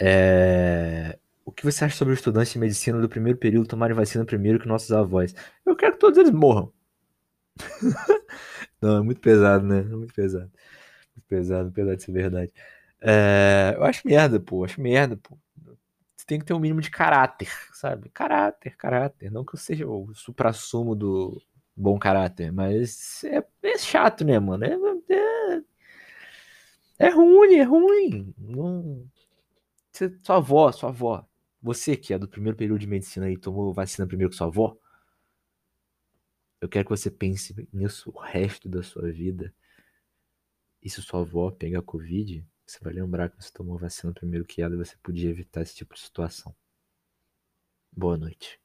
É... 0.00 1.18
O 1.44 1.52
que 1.52 1.64
você 1.64 1.84
acha 1.84 1.96
sobre 1.96 2.12
os 2.12 2.18
estudantes 2.18 2.52
de 2.52 2.58
medicina 2.58 3.00
do 3.00 3.08
primeiro 3.08 3.38
período 3.38 3.68
tomarem 3.68 3.94
vacina 3.94 4.24
primeiro 4.24 4.58
que 4.58 4.66
nossos 4.68 4.90
avós? 4.92 5.34
Eu 5.64 5.76
quero 5.76 5.92
que 5.92 6.00
todos 6.00 6.18
eles 6.18 6.32
morram. 6.32 6.72
Não, 8.80 8.98
é 8.98 9.02
muito 9.02 9.20
pesado, 9.20 9.64
né? 9.64 9.80
É 9.80 9.82
muito 9.84 10.12
pesado. 10.14 10.50
Muito 11.16 11.26
pesado, 11.28 11.68
apesar 11.68 11.96
de 11.96 12.02
ser 12.02 12.12
verdade. 12.12 12.52
É... 13.00 13.74
Eu 13.76 13.84
acho 13.84 14.06
merda, 14.06 14.40
pô. 14.40 14.64
Acho 14.64 14.80
merda, 14.80 15.16
pô. 15.16 15.38
Tem 16.26 16.38
que 16.38 16.44
ter 16.44 16.54
um 16.54 16.58
mínimo 16.58 16.80
de 16.80 16.90
caráter, 16.90 17.48
sabe? 17.72 18.08
Caráter, 18.10 18.76
caráter. 18.76 19.30
Não 19.30 19.44
que 19.44 19.54
eu 19.54 19.58
seja 19.58 19.86
o 19.86 20.12
supra-sumo 20.14 20.94
do 20.94 21.40
bom 21.76 21.98
caráter, 21.98 22.52
mas 22.52 23.22
é, 23.24 23.44
é 23.62 23.78
chato, 23.78 24.24
né, 24.24 24.38
mano? 24.38 24.64
É, 24.64 25.14
é, 25.14 27.06
é 27.06 27.08
ruim, 27.10 27.56
é 27.56 27.62
ruim. 27.62 28.34
Não 28.38 29.06
você, 29.96 30.14
sua 30.22 30.36
avó, 30.36 30.70
sua 30.72 30.90
avó, 30.90 31.26
você 31.62 31.96
que 31.96 32.12
é 32.12 32.18
do 32.18 32.28
primeiro 32.28 32.56
período 32.56 32.80
de 32.80 32.86
medicina 32.86 33.30
e 33.30 33.36
tomou 33.36 33.72
vacina 33.72 34.06
primeiro 34.06 34.30
que 34.30 34.36
sua 34.36 34.46
avó, 34.46 34.76
eu 36.60 36.68
quero 36.68 36.84
que 36.84 36.90
você 36.90 37.10
pense 37.10 37.54
nisso 37.72 38.10
o 38.14 38.18
resto 38.20 38.68
da 38.68 38.82
sua 38.82 39.10
vida. 39.10 39.54
E 40.82 40.90
se 40.90 41.00
sua 41.02 41.20
avó 41.20 41.50
pegar 41.50 41.82
Covid, 41.82 42.46
você 42.66 42.78
vai 42.82 42.92
lembrar 42.92 43.30
que 43.30 43.42
você 43.42 43.50
tomou 43.52 43.78
vacina 43.78 44.12
primeiro 44.12 44.44
que 44.44 44.60
ela 44.60 44.74
e 44.74 44.78
você 44.78 44.96
podia 45.02 45.30
evitar 45.30 45.62
esse 45.62 45.74
tipo 45.74 45.94
de 45.94 46.00
situação. 46.00 46.54
Boa 47.92 48.16
noite. 48.16 48.60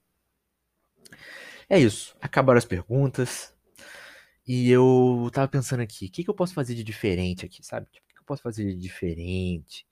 É 1.70 1.80
isso. 1.80 2.16
Acabaram 2.20 2.58
as 2.58 2.66
perguntas. 2.66 3.54
E 4.48 4.70
eu 4.70 5.30
tava 5.32 5.48
pensando 5.48 5.82
aqui, 5.82 6.08
o 6.08 6.12
que, 6.12 6.24
que 6.24 6.30
eu 6.30 6.34
posso 6.34 6.54
fazer 6.54 6.76
de 6.76 6.84
diferente 6.84 7.46
aqui, 7.46 7.64
sabe? 7.64 7.88
Tipo, 7.92 8.06
o 8.06 8.08
que, 8.10 8.16
que 8.16 8.22
eu 8.22 8.26
posso 8.26 8.42
fazer 8.42 8.66
de 8.66 8.76
diferente? 8.76 9.86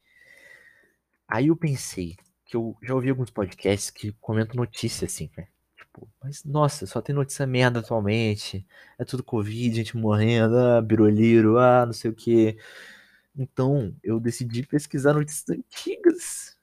Aí 1.27 1.47
eu 1.47 1.55
pensei 1.55 2.15
que 2.45 2.55
eu 2.57 2.75
já 2.81 2.95
ouvi 2.95 3.09
alguns 3.09 3.29
podcasts 3.29 3.91
que 3.91 4.11
comentam 4.13 4.55
notícias 4.55 5.11
assim, 5.11 5.29
né? 5.37 5.47
Tipo, 5.77 6.09
mas 6.21 6.43
nossa, 6.43 6.87
só 6.87 7.01
tem 7.01 7.15
notícia 7.15 7.45
merda 7.45 7.79
atualmente. 7.79 8.65
É 8.97 9.05
tudo 9.05 9.23
Covid, 9.23 9.75
gente 9.75 9.95
morrendo, 9.95 10.57
ah, 10.57 10.81
biroliro, 10.81 11.57
ah, 11.59 11.85
não 11.85 11.93
sei 11.93 12.09
o 12.11 12.15
que. 12.15 12.57
Então, 13.35 13.95
eu 14.03 14.19
decidi 14.19 14.65
pesquisar 14.65 15.13
notícias 15.13 15.49
antigas. 15.49 16.57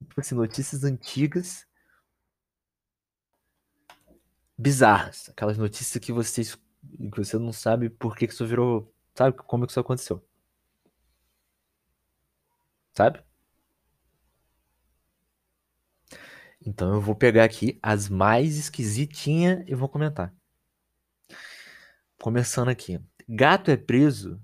Tipo 0.00 0.20
assim, 0.20 0.34
notícias 0.34 0.84
antigas 0.84 1.66
bizarras. 4.56 5.28
Aquelas 5.30 5.58
notícias 5.58 6.02
que 6.02 6.12
vocês 6.12 6.58
que 7.12 7.18
você 7.18 7.38
não 7.38 7.52
sabe 7.52 7.90
por 7.90 8.16
que, 8.16 8.26
que 8.26 8.32
isso 8.32 8.46
virou. 8.46 8.92
Sabe 9.14 9.36
como 9.36 9.66
que 9.66 9.72
isso 9.72 9.80
aconteceu? 9.80 10.24
Sabe? 12.92 13.22
Então 16.64 16.94
eu 16.94 17.00
vou 17.00 17.14
pegar 17.14 17.44
aqui 17.44 17.78
as 17.82 18.08
mais 18.08 18.56
esquisitinhas 18.56 19.64
e 19.66 19.74
vou 19.74 19.88
comentar. 19.88 20.34
Começando 22.20 22.68
aqui. 22.68 23.00
Gato 23.28 23.70
é 23.70 23.76
preso 23.76 24.40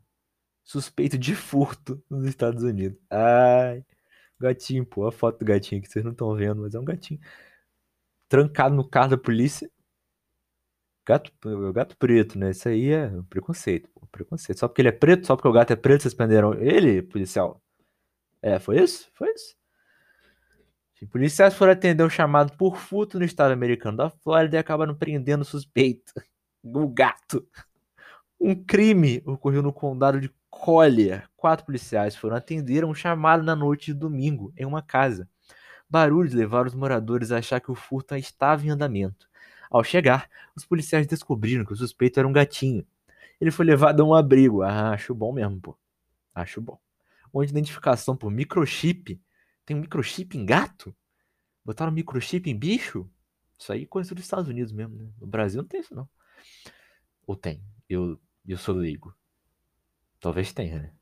suspeito 0.66 1.16
de 1.16 1.34
furto 1.34 2.02
nos 2.10 2.26
Estados 2.26 2.64
Unidos. 2.64 2.98
Ai, 3.08 3.84
gatinho, 4.38 4.84
pô, 4.84 5.06
a 5.06 5.12
foto 5.12 5.38
do 5.38 5.44
gatinho 5.46 5.80
que 5.80 5.88
vocês 5.88 6.04
não 6.04 6.12
estão 6.12 6.34
vendo, 6.34 6.62
mas 6.62 6.74
é 6.74 6.80
um 6.80 6.84
gatinho. 6.84 7.20
Trancado 8.28 8.74
no 8.74 8.86
carro 8.88 9.10
da 9.10 9.18
polícia. 9.18 9.70
Gato, 11.06 11.32
gato 11.72 11.96
preto, 11.96 12.36
né? 12.36 12.50
Isso 12.50 12.68
aí 12.68 12.90
é 12.90 13.08
preconceito, 13.30 13.88
preconceito. 14.10 14.58
Só 14.58 14.66
porque 14.66 14.82
ele 14.82 14.88
é 14.88 14.92
preto, 14.92 15.26
só 15.26 15.36
porque 15.36 15.48
o 15.48 15.52
gato 15.52 15.72
é 15.72 15.76
preto, 15.76 16.02
vocês 16.02 16.14
prenderam 16.14 16.54
ele, 16.54 17.00
policial? 17.00 17.62
É, 18.42 18.58
foi 18.58 18.82
isso? 18.82 19.08
Foi 19.14 19.32
isso? 19.32 19.54
Policiais 21.12 21.54
foram 21.54 21.72
atender 21.72 22.02
um 22.02 22.10
chamado 22.10 22.56
por 22.56 22.76
furto 22.76 23.18
no 23.18 23.24
estado 23.24 23.52
americano 23.52 23.98
da 23.98 24.10
Flórida 24.10 24.56
e 24.56 24.58
acabaram 24.58 24.94
prendendo 24.94 25.42
o 25.42 25.44
suspeito, 25.44 26.12
o 26.64 26.88
gato. 26.88 27.46
Um 28.40 28.54
crime 28.54 29.22
ocorreu 29.24 29.62
no 29.62 29.72
condado 29.72 30.20
de 30.20 30.28
Collier. 30.60 31.28
Quatro 31.36 31.64
policiais 31.64 32.16
foram 32.16 32.36
atender 32.36 32.84
um 32.84 32.94
chamado 32.94 33.42
na 33.42 33.54
noite 33.54 33.86
de 33.86 33.94
domingo 33.94 34.52
em 34.56 34.64
uma 34.64 34.82
casa. 34.82 35.28
Barulhos 35.88 36.32
levaram 36.32 36.66
os 36.66 36.74
moradores 36.74 37.30
a 37.30 37.38
achar 37.38 37.60
que 37.60 37.70
o 37.70 37.74
furto 37.74 38.16
estava 38.16 38.66
em 38.66 38.70
andamento. 38.70 39.28
Ao 39.70 39.84
chegar, 39.84 40.28
os 40.56 40.64
policiais 40.64 41.06
descobriram 41.06 41.64
que 41.64 41.72
o 41.72 41.76
suspeito 41.76 42.18
era 42.18 42.26
um 42.26 42.32
gatinho. 42.32 42.84
Ele 43.40 43.50
foi 43.50 43.66
levado 43.66 44.00
a 44.00 44.04
um 44.04 44.14
abrigo. 44.14 44.62
Ah, 44.62 44.90
acho 44.90 45.14
bom 45.14 45.32
mesmo, 45.32 45.60
pô. 45.60 45.78
Acho 46.34 46.60
bom. 46.60 46.78
Onde 47.32 47.50
identificação 47.50 48.16
por 48.16 48.30
microchip 48.30 49.20
tem 49.64 49.76
um 49.76 49.80
microchip 49.80 50.36
em 50.36 50.44
gato? 50.44 50.94
Botaram 51.64 51.92
microchip 51.92 52.48
em 52.50 52.56
bicho? 52.56 53.08
Isso 53.58 53.72
aí 53.72 53.82
é 53.82 53.86
coisa 53.86 54.14
dos 54.14 54.24
Estados 54.24 54.48
Unidos 54.48 54.72
mesmo, 54.72 54.96
né? 54.96 55.08
No 55.20 55.26
Brasil 55.26 55.60
não 55.60 55.68
tem 55.68 55.80
isso, 55.80 55.94
não. 55.94 56.08
Ou 57.26 57.36
tem? 57.36 57.62
Eu, 57.88 58.18
eu 58.46 58.56
sou 58.56 58.74
leigo. 58.74 59.14
Talvez 60.20 60.52
tenha, 60.52 60.80
né? 60.80 60.92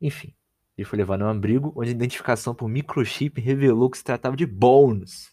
Enfim. 0.00 0.34
Ele 0.76 0.84
foi 0.86 0.96
levado 0.96 1.22
a 1.22 1.26
um 1.26 1.28
abrigo 1.28 1.74
onde 1.76 1.90
a 1.90 1.92
identificação 1.92 2.54
por 2.54 2.68
microchip 2.68 3.38
revelou 3.40 3.90
que 3.90 3.98
se 3.98 4.04
tratava 4.04 4.34
de 4.34 4.46
Bones. 4.46 5.30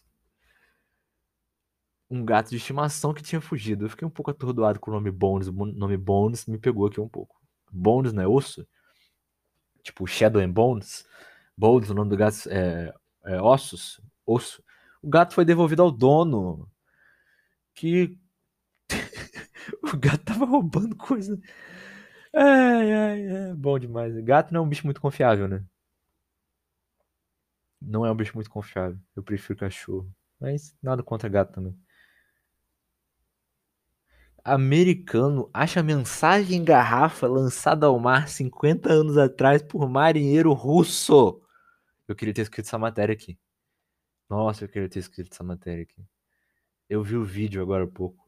Um 2.10 2.22
gato 2.24 2.50
de 2.50 2.56
estimação 2.56 3.14
que 3.14 3.22
tinha 3.22 3.40
fugido. 3.40 3.86
Eu 3.86 3.90
fiquei 3.90 4.06
um 4.06 4.10
pouco 4.10 4.30
atordoado 4.30 4.78
com 4.78 4.90
o 4.90 4.94
nome 4.94 5.10
Bones. 5.10 5.48
O 5.48 5.52
nome 5.52 5.96
Bones 5.96 6.44
me 6.46 6.58
pegou 6.58 6.86
aqui 6.86 7.00
um 7.00 7.08
pouco. 7.08 7.40
Bones 7.70 8.12
não 8.12 8.22
é 8.22 8.28
osso? 8.28 8.66
Tipo 9.82 10.06
Shadow 10.06 10.42
and 10.42 10.50
Bones? 10.50 11.06
Bones, 11.56 11.88
o 11.88 11.94
nome 11.94 12.10
do 12.10 12.16
gato 12.16 12.48
é, 12.50 12.94
é 13.24 13.40
ossos, 13.40 14.00
osso. 14.26 14.62
O 15.02 15.08
gato 15.08 15.34
foi 15.34 15.44
devolvido 15.44 15.82
ao 15.82 15.90
dono. 15.90 16.70
Que 17.74 18.16
o 19.82 19.96
gato 19.96 20.24
tava 20.24 20.44
roubando 20.44 20.94
coisa. 20.94 21.40
Ai, 22.40 22.92
ai, 22.92 23.50
é 23.50 23.54
bom 23.54 23.76
demais. 23.78 24.14
Gato 24.20 24.52
não 24.54 24.60
é 24.60 24.64
um 24.64 24.68
bicho 24.68 24.86
muito 24.86 25.00
confiável, 25.00 25.48
né? 25.48 25.64
Não 27.82 28.06
é 28.06 28.12
um 28.12 28.14
bicho 28.14 28.32
muito 28.36 28.48
confiável. 28.48 28.96
Eu 29.16 29.24
prefiro 29.24 29.58
cachorro. 29.58 30.08
Mas 30.40 30.72
nada 30.80 31.02
contra 31.02 31.28
gato 31.28 31.52
também. 31.52 31.76
Americano 34.44 35.50
acha 35.52 35.82
mensagem 35.82 36.58
em 36.58 36.64
garrafa 36.64 37.26
lançada 37.26 37.86
ao 37.86 37.98
mar 37.98 38.28
50 38.28 38.88
anos 38.92 39.18
atrás 39.18 39.60
por 39.60 39.88
marinheiro 39.88 40.52
russo. 40.52 41.42
Eu 42.06 42.14
queria 42.14 42.32
ter 42.32 42.42
escrito 42.42 42.66
essa 42.66 42.78
matéria 42.78 43.12
aqui. 43.14 43.36
Nossa, 44.30 44.64
eu 44.64 44.68
queria 44.68 44.88
ter 44.88 45.00
escrito 45.00 45.32
essa 45.32 45.42
matéria 45.42 45.82
aqui. 45.82 46.04
Eu 46.88 47.02
vi 47.02 47.16
o 47.16 47.24
vídeo 47.24 47.60
agora 47.60 47.84
há 47.84 47.88
pouco. 47.88 48.24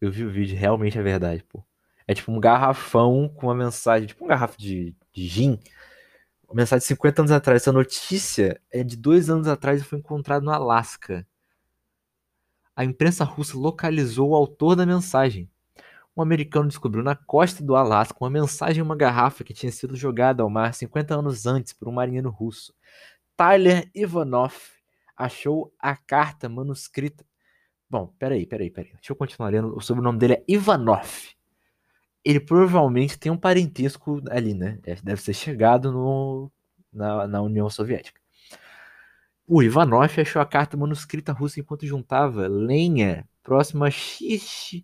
Eu 0.00 0.12
vi 0.12 0.24
o 0.24 0.30
vídeo, 0.30 0.58
realmente 0.58 0.98
é 0.98 1.02
verdade, 1.02 1.42
pô. 1.44 1.64
É 2.06 2.14
tipo 2.14 2.30
um 2.30 2.40
garrafão 2.40 3.28
com 3.28 3.46
uma 3.46 3.54
mensagem, 3.54 4.06
tipo 4.06 4.24
um 4.24 4.28
garrafo 4.28 4.58
de, 4.58 4.94
de 5.12 5.26
gin. 5.26 5.58
Uma 6.46 6.56
mensagem 6.56 6.80
de 6.80 6.86
50 6.88 7.22
anos 7.22 7.32
atrás. 7.32 7.62
Essa 7.62 7.72
notícia 7.72 8.60
é 8.70 8.84
de 8.84 8.96
dois 8.96 9.30
anos 9.30 9.48
atrás 9.48 9.80
e 9.80 9.84
foi 9.84 9.98
encontrado 9.98 10.44
no 10.44 10.50
Alasca. 10.50 11.26
A 12.76 12.84
imprensa 12.84 13.24
russa 13.24 13.56
localizou 13.56 14.30
o 14.30 14.34
autor 14.34 14.76
da 14.76 14.84
mensagem. 14.84 15.48
Um 16.16 16.22
americano 16.22 16.68
descobriu 16.68 17.02
na 17.02 17.16
costa 17.16 17.62
do 17.62 17.74
Alasca 17.74 18.18
uma 18.20 18.30
mensagem 18.30 18.80
em 18.80 18.82
uma 18.84 18.96
garrafa 18.96 19.42
que 19.42 19.54
tinha 19.54 19.72
sido 19.72 19.96
jogada 19.96 20.42
ao 20.42 20.50
mar 20.50 20.74
50 20.74 21.14
anos 21.14 21.46
antes 21.46 21.72
por 21.72 21.88
um 21.88 21.92
marinheiro 21.92 22.30
russo. 22.30 22.74
Tyler 23.36 23.90
Ivanov 23.94 24.54
achou 25.16 25.72
a 25.78 25.96
carta 25.96 26.48
manuscrita. 26.48 27.24
Bom, 27.88 28.12
peraí, 28.18 28.46
peraí, 28.46 28.70
peraí. 28.70 28.92
Deixa 28.92 29.12
eu 29.12 29.16
continuar 29.16 29.50
lendo. 29.50 29.76
O 29.76 29.80
sobrenome 29.80 30.18
dele 30.18 30.34
é 30.34 30.44
Ivanov. 30.48 31.34
Ele 32.24 32.40
provavelmente 32.40 33.18
tem 33.18 33.30
um 33.30 33.36
parentesco 33.36 34.22
ali, 34.30 34.54
né? 34.54 34.78
É, 34.84 34.94
deve 34.96 35.20
ser 35.20 35.34
chegado 35.34 35.92
no, 35.92 36.50
na, 36.92 37.26
na 37.26 37.42
União 37.42 37.68
Soviética. 37.68 38.20
O 39.46 39.62
Ivanov 39.62 40.18
achou 40.18 40.40
a 40.40 40.46
carta 40.46 40.76
manuscrita 40.76 41.32
russa 41.32 41.60
enquanto 41.60 41.86
juntava 41.86 42.46
lenha 42.46 43.28
próxima 43.42 43.88
a 43.88 43.90
Shish, 43.90 44.82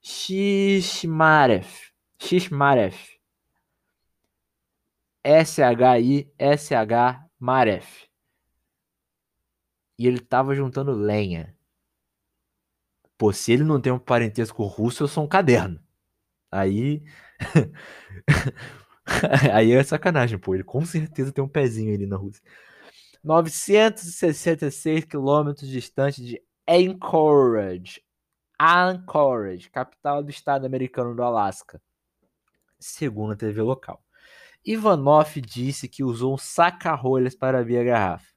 Shishmarev. 0.00 1.66
Shishmarev. 2.18 2.96
S-H-I-S-H 5.22 7.26
Marev. 7.38 7.84
E 9.98 10.06
ele 10.06 10.18
tava 10.18 10.54
juntando 10.54 10.92
lenha. 10.92 11.54
Pô, 13.18 13.34
se 13.34 13.52
ele 13.52 13.64
não 13.64 13.78
tem 13.78 13.92
um 13.92 13.98
parentesco 13.98 14.64
russo, 14.64 15.02
eu 15.02 15.08
sou 15.08 15.24
um 15.24 15.28
caderno. 15.28 15.78
Aí. 16.50 17.02
Aí 19.52 19.72
é 19.72 19.82
sacanagem, 19.82 20.38
pô. 20.38 20.54
Ele 20.54 20.64
com 20.64 20.84
certeza 20.84 21.32
tem 21.32 21.42
um 21.42 21.48
pezinho 21.48 21.94
ali 21.94 22.06
na 22.06 22.16
Rússia. 22.16 22.42
966 23.22 25.04
quilômetros 25.04 25.68
distante 25.68 26.24
de 26.24 26.42
Anchorage. 26.66 28.02
Anchorage, 28.58 29.70
capital 29.70 30.22
do 30.22 30.30
estado 30.30 30.66
americano 30.66 31.14
do 31.14 31.22
Alasca. 31.22 31.80
Segundo 32.78 33.32
a 33.32 33.36
TV 33.36 33.62
local. 33.62 34.02
Ivanov 34.64 35.40
disse 35.40 35.88
que 35.88 36.04
usou 36.04 36.34
um 36.34 36.38
saca-rolhas 36.38 37.34
para 37.34 37.60
abrir 37.60 37.78
a 37.78 37.84
garrafa. 37.84 38.30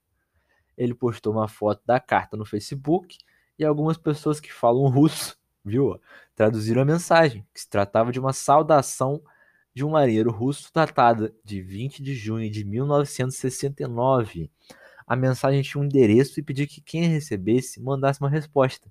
Ele 0.76 0.94
postou 0.94 1.34
uma 1.34 1.48
foto 1.48 1.82
da 1.86 2.00
carta 2.00 2.36
no 2.36 2.44
Facebook 2.44 3.16
e 3.58 3.64
algumas 3.64 3.96
pessoas 3.96 4.40
que 4.40 4.52
falam 4.52 4.88
russo, 4.88 5.38
viu? 5.64 6.00
Traduziram 6.34 6.82
a 6.82 6.84
mensagem, 6.84 7.46
que 7.52 7.60
se 7.60 7.68
tratava 7.68 8.12
de 8.12 8.20
uma 8.20 8.32
saudação 8.32 9.22
de 9.74 9.84
um 9.84 9.90
marinheiro 9.90 10.30
russo 10.30 10.70
datada 10.72 11.34
de 11.44 11.60
20 11.60 12.02
de 12.02 12.14
junho 12.14 12.48
de 12.50 12.64
1969. 12.64 14.50
A 15.06 15.16
mensagem 15.16 15.62
tinha 15.62 15.82
um 15.82 15.84
endereço 15.84 16.38
e 16.38 16.42
pedia 16.42 16.66
que 16.66 16.80
quem 16.80 17.04
recebesse 17.04 17.80
mandasse 17.80 18.20
uma 18.20 18.30
resposta. 18.30 18.90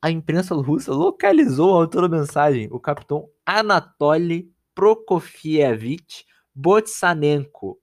A 0.00 0.10
imprensa 0.10 0.54
russa 0.54 0.92
localizou 0.92 1.72
o 1.72 1.76
autor 1.76 2.08
da 2.08 2.16
mensagem, 2.16 2.68
o 2.70 2.78
capitão 2.78 3.28
Anatoly 3.44 4.52
Prokofievich 4.74 6.24
Botsanenko. 6.54 7.80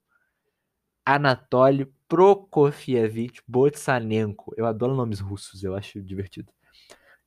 Anatoly 1.06 1.92
Prokofievich 2.08 3.42
Botsanenko. 3.48 4.54
Eu 4.56 4.66
adoro 4.66 4.96
nomes 4.96 5.20
russos, 5.20 5.64
eu 5.64 5.76
acho 5.76 6.02
divertido. 6.02 6.52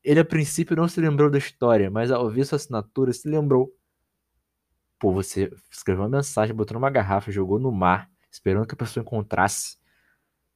Ele 0.06 0.20
a 0.20 0.24
princípio 0.24 0.76
não 0.76 0.86
se 0.86 1.00
lembrou 1.00 1.28
da 1.28 1.36
história, 1.36 1.90
mas 1.90 2.12
ao 2.12 2.30
ver 2.30 2.44
sua 2.44 2.54
assinatura 2.54 3.12
se 3.12 3.28
lembrou. 3.28 3.76
Pô, 5.00 5.12
você 5.12 5.52
escreveu 5.68 6.04
uma 6.04 6.08
mensagem, 6.08 6.54
botou 6.54 6.74
numa 6.74 6.88
garrafa, 6.88 7.32
jogou 7.32 7.58
no 7.58 7.72
mar, 7.72 8.08
esperando 8.30 8.68
que 8.68 8.74
a 8.74 8.76
pessoa 8.78 9.02
encontrasse. 9.02 9.76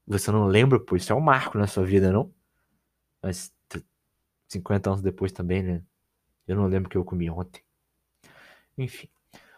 Você 0.07 0.31
não 0.31 0.47
lembra, 0.47 0.79
pô, 0.79 0.95
isso 0.95 1.13
é 1.13 1.17
um 1.17 1.21
marco 1.21 1.59
na 1.59 1.67
sua 1.67 1.85
vida, 1.85 2.13
não? 2.13 2.33
Mas 3.21 3.53
50 4.47 4.91
anos 4.91 5.03
depois 5.03 5.33
também, 5.33 5.65
né? 5.65 5.83
Eu 6.47 6.55
não 6.55 6.69
lembro 6.69 6.87
o 6.87 6.91
que 6.91 6.97
eu 6.97 7.05
comi 7.05 7.29
ontem. 7.29 7.61
Enfim. 8.79 9.09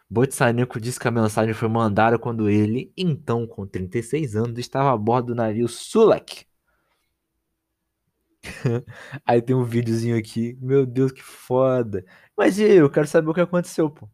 Botsanenko 0.09 0.81
disse 0.81 0.99
que 0.99 1.07
a 1.07 1.11
mensagem 1.11 1.53
foi 1.53 1.69
mandada 1.69 2.19
quando 2.19 2.49
ele, 2.49 2.91
então 2.97 3.47
com 3.47 3.67
36 3.67 4.37
anos, 4.37 4.59
estava 4.59 4.91
a 4.91 4.97
bordo 4.97 5.27
do 5.29 5.35
navio 5.35 5.69
Sulak. 5.69 6.47
aí 9.25 9.41
tem 9.43 9.55
um 9.55 9.65
videozinho 9.65 10.17
aqui. 10.17 10.57
Meu 10.61 10.87
Deus, 10.87 11.13
que 11.13 11.23
foda. 11.23 12.05
Mas 12.37 12.59
e 12.59 12.65
aí, 12.65 12.77
eu 12.77 12.91
quero 12.91 13.07
saber 13.07 13.31
o 13.31 13.35
que 13.35 13.41
aconteceu, 13.41 13.91
pô. 13.91 14.09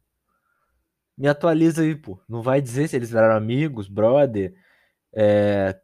Me 1.16 1.28
atualiza 1.28 1.82
aí, 1.82 1.96
pô. 1.96 2.20
Não 2.28 2.42
vai 2.42 2.60
dizer 2.60 2.88
se 2.88 2.96
eles 2.96 3.10
viraram 3.10 3.36
amigos, 3.36 3.88
brother. 3.88 4.54
É... 5.14 5.78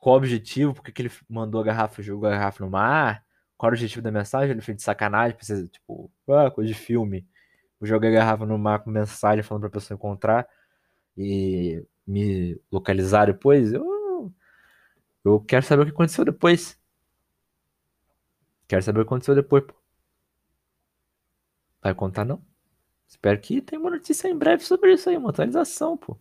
Qual 0.00 0.14
o 0.16 0.18
objetivo? 0.18 0.74
Por 0.74 0.82
que, 0.84 0.92
que 0.92 1.02
ele 1.02 1.12
mandou 1.28 1.60
a 1.60 1.64
garrafa, 1.64 2.02
jogou 2.02 2.28
a 2.28 2.32
garrafa 2.32 2.64
no 2.64 2.70
mar? 2.70 3.24
Qual 3.56 3.70
o 3.70 3.74
objetivo 3.74 4.02
da 4.02 4.12
mensagem? 4.12 4.50
Ele 4.52 4.60
fez 4.60 4.76
de 4.76 4.82
sacanagem, 4.82 5.36
precisa, 5.36 5.66
tipo, 5.68 6.10
ah, 6.28 6.50
coisa 6.50 6.68
de 6.68 6.74
filme. 6.74 7.26
Eu 7.80 7.86
joguei 7.86 8.10
a 8.10 8.12
garrafa 8.20 8.46
no 8.46 8.58
mar 8.58 8.80
com 8.80 8.90
mensagem 8.90 9.42
falando 9.42 9.62
pra 9.62 9.70
pessoa 9.70 9.96
encontrar 9.96 10.48
e 11.16 11.84
me 12.06 12.60
localizar 12.72 13.26
depois. 13.26 13.72
Eu, 13.72 14.32
eu 15.24 15.40
quero 15.40 15.64
saber 15.66 15.82
o 15.82 15.86
que 15.86 15.92
aconteceu 15.92 16.24
depois. 16.24 16.78
Quero 18.68 18.82
saber 18.82 19.00
o 19.00 19.02
que 19.04 19.08
aconteceu 19.08 19.34
depois, 19.34 19.64
pô. 19.64 19.74
Vai 21.82 21.94
contar, 21.94 22.24
não? 22.24 22.40
Espero 23.08 23.40
que 23.40 23.62
tenha 23.62 23.80
uma 23.80 23.90
notícia 23.90 24.28
em 24.28 24.36
breve 24.36 24.64
sobre 24.64 24.92
isso 24.92 25.08
aí, 25.08 25.16
uma 25.16 25.30
atualização, 25.30 25.96
pô. 25.96 26.16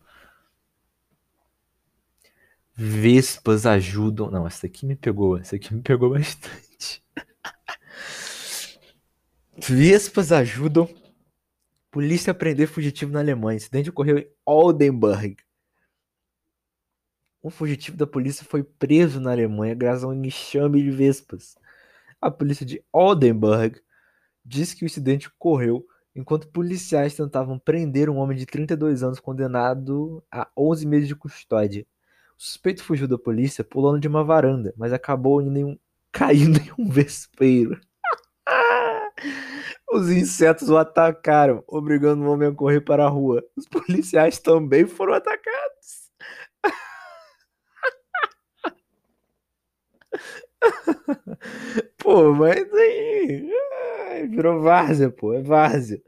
Vespas 2.73 3.65
ajudam. 3.65 4.31
Não, 4.31 4.47
essa 4.47 4.67
aqui 4.67 4.85
me 4.85 4.95
pegou. 4.95 5.37
Essa 5.37 5.57
aqui 5.57 5.73
me 5.73 5.81
pegou 5.81 6.09
bastante. 6.13 7.03
Vespas 9.57 10.31
ajudam 10.31 10.87
Polícia 11.97 12.31
prender 12.31 12.67
fugitivo 12.67 13.11
na 13.11 13.19
Alemanha. 13.19 13.57
Incidente 13.57 13.89
ocorreu 13.89 14.19
em 14.19 14.27
Oldenburg. 14.45 15.35
Um 17.43 17.49
fugitivo 17.49 17.97
da 17.97 18.05
polícia 18.05 18.45
foi 18.45 18.63
preso 18.63 19.19
na 19.19 19.31
Alemanha 19.31 19.73
graças 19.73 20.03
a 20.03 20.07
um 20.07 20.23
enxame 20.23 20.83
de 20.83 20.91
vespas. 20.91 21.55
A 22.19 22.31
polícia 22.31 22.65
de 22.65 22.83
Oldenburg 22.91 23.79
disse 24.43 24.75
que 24.75 24.83
o 24.83 24.87
incidente 24.87 25.27
ocorreu 25.27 25.85
enquanto 26.15 26.47
policiais 26.47 27.15
tentavam 27.15 27.59
prender 27.59 28.09
um 28.09 28.17
homem 28.17 28.35
de 28.35 28.45
32 28.45 29.03
anos 29.03 29.19
condenado 29.19 30.23
a 30.31 30.49
11 30.57 30.87
meses 30.87 31.07
de 31.07 31.15
custódia. 31.15 31.85
O 32.35 32.41
suspeito 32.41 32.83
fugiu 32.83 33.07
da 33.07 33.19
polícia 33.19 33.63
pulando 33.63 33.99
de 33.99 34.07
uma 34.07 34.23
varanda, 34.23 34.73
mas 34.75 34.91
acabou 34.91 35.41
em 35.41 35.63
um... 35.63 35.77
caindo 36.11 36.59
em 36.59 36.71
um 36.79 36.89
vespeiro. 36.89 37.79
Os 39.91 40.09
insetos 40.09 40.69
o 40.69 40.77
atacaram, 40.77 41.63
obrigando 41.67 42.23
o 42.23 42.31
homem 42.31 42.49
a 42.49 42.51
correr 42.53 42.81
para 42.81 43.05
a 43.05 43.09
rua. 43.09 43.43
Os 43.55 43.67
policiais 43.67 44.39
também 44.39 44.87
foram 44.87 45.13
atacados. 45.13 46.11
pô, 52.17 52.33
mas 52.33 52.73
aí. 52.73 53.49
Virou 54.29 54.61
várzea, 54.61 55.09
pô, 55.11 55.33
é 55.33 55.41
várzea. 55.41 56.01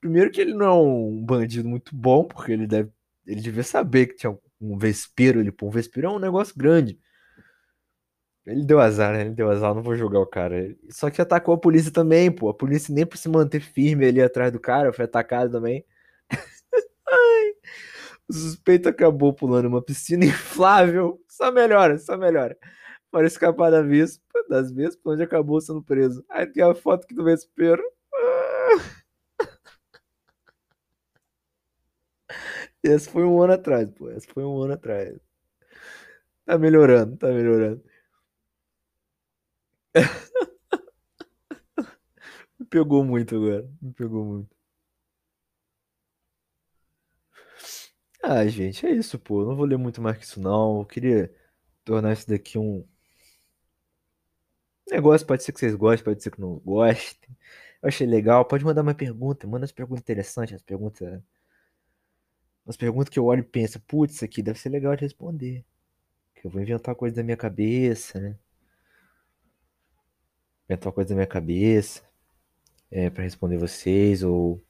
Primeiro 0.00 0.30
que 0.30 0.40
ele 0.40 0.52
não 0.54 0.66
é 0.66 0.72
um 0.74 1.24
bandido 1.24 1.68
muito 1.68 1.96
bom, 1.96 2.24
porque 2.24 2.52
ele 2.52 2.66
deve. 2.66 2.90
Ele 3.26 3.40
devia 3.40 3.62
saber 3.62 4.06
que 4.08 4.16
tinha 4.16 4.36
um 4.60 4.76
vespeiro 4.76 5.40
ali, 5.40 5.50
pô. 5.50 5.66
Um 5.68 5.70
vespeiro 5.70 6.08
é 6.08 6.10
um 6.10 6.18
negócio 6.18 6.54
grande. 6.56 6.98
Ele 8.46 8.62
deu 8.64 8.78
azar, 8.78 9.14
né? 9.14 9.22
Ele 9.22 9.30
deu 9.30 9.50
azar, 9.50 9.74
não 9.74 9.82
vou 9.82 9.96
julgar 9.96 10.20
o 10.20 10.26
cara. 10.26 10.76
Só 10.90 11.08
que 11.10 11.22
atacou 11.22 11.54
a 11.54 11.58
polícia 11.58 11.90
também, 11.90 12.30
pô. 12.30 12.50
A 12.50 12.54
polícia 12.54 12.94
nem 12.94 13.06
por 13.06 13.16
se 13.16 13.28
manter 13.28 13.60
firme 13.60 14.06
ali 14.06 14.20
atrás 14.20 14.52
do 14.52 14.60
cara, 14.60 14.92
foi 14.92 15.06
atacado 15.06 15.52
também. 15.52 15.84
O 18.26 18.32
suspeito 18.32 18.88
acabou 18.88 19.34
pulando 19.34 19.68
uma 19.68 19.82
piscina 19.82 20.24
inflável. 20.26 21.20
Só 21.28 21.52
melhora, 21.52 21.98
só 21.98 22.16
melhora. 22.16 22.56
Para 23.14 23.28
escapar 23.28 23.70
da 23.70 23.80
vespa, 23.80 24.44
das 24.48 24.72
vespas, 24.72 25.12
onde 25.12 25.22
acabou 25.22 25.60
sendo 25.60 25.80
preso. 25.80 26.24
Aí 26.28 26.48
tem 26.48 26.64
a 26.64 26.74
foto 26.74 27.04
aqui 27.04 27.14
do 27.14 27.22
vespeiro. 27.22 27.80
Esse 32.82 33.08
foi 33.08 33.22
um 33.24 33.40
ano 33.40 33.52
atrás, 33.52 33.88
pô. 33.90 34.10
Esse 34.10 34.26
foi 34.26 34.44
um 34.44 34.60
ano 34.60 34.74
atrás. 34.74 35.16
Tá 36.46 36.58
melhorando, 36.58 37.16
tá 37.16 37.28
melhorando. 37.28 37.82
Me 42.58 42.66
pegou 42.66 43.04
muito 43.04 43.36
agora. 43.36 43.68
Me 43.80 43.92
pegou 43.92 44.24
muito. 44.24 44.54
Ah, 48.22 48.46
gente, 48.48 48.86
é 48.86 48.90
isso, 48.90 49.18
pô. 49.18 49.44
não 49.44 49.54
vou 49.54 49.66
ler 49.66 49.76
muito 49.76 50.00
mais 50.00 50.16
que 50.18 50.24
isso, 50.24 50.40
não. 50.40 50.80
Eu 50.80 50.86
queria 50.86 51.32
tornar 51.84 52.12
isso 52.12 52.28
daqui 52.28 52.58
um. 52.58 52.84
Negócio, 54.94 55.26
pode 55.26 55.42
ser 55.42 55.52
que 55.52 55.60
vocês 55.60 55.74
gostem, 55.74 56.04
pode 56.04 56.22
ser 56.22 56.30
que 56.30 56.40
não 56.40 56.56
gostem. 56.64 57.30
Eu 57.82 57.88
achei 57.88 58.06
legal. 58.06 58.44
Pode 58.46 58.64
mandar 58.64 58.82
uma 58.82 58.94
pergunta, 58.94 59.46
manda 59.46 59.64
as 59.64 59.72
perguntas 59.72 60.02
interessantes, 60.02 60.54
as 60.54 60.62
perguntas. 60.62 61.22
As 62.66 62.76
perguntas 62.76 63.10
que 63.10 63.18
eu 63.18 63.26
olho 63.26 63.40
e 63.40 63.44
penso, 63.44 63.78
putz, 63.80 64.14
isso 64.14 64.24
aqui 64.24 64.42
deve 64.42 64.58
ser 64.58 64.70
legal 64.70 64.96
de 64.96 65.02
responder. 65.02 65.64
Que 66.34 66.46
eu 66.46 66.50
vou 66.50 66.62
inventar 66.62 66.94
coisa 66.94 67.16
da 67.16 67.22
minha 67.22 67.36
cabeça, 67.36 68.18
né? 68.20 68.38
Inventar 70.68 70.92
coisa 70.92 71.10
da 71.10 71.14
minha 71.16 71.26
cabeça. 71.26 72.02
É, 72.90 73.10
para 73.10 73.24
responder 73.24 73.58
vocês, 73.58 74.22
ou 74.22 74.62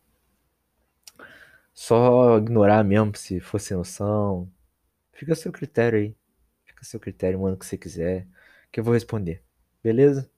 só 1.74 2.38
ignorar 2.38 2.82
mesmo 2.84 3.14
se 3.16 3.40
for 3.40 3.60
sem 3.60 3.76
noção. 3.76 4.50
Fica 5.12 5.32
a 5.34 5.36
seu 5.36 5.52
critério 5.52 5.98
aí. 5.98 6.16
Fica 6.64 6.80
a 6.82 6.84
seu 6.84 6.98
critério, 7.00 7.38
manda 7.40 7.54
o 7.54 7.58
que 7.58 7.66
você 7.66 7.78
quiser. 7.78 8.26
Que 8.72 8.80
eu 8.80 8.84
vou 8.84 8.94
responder. 8.94 9.43
Beleza? 9.84 10.30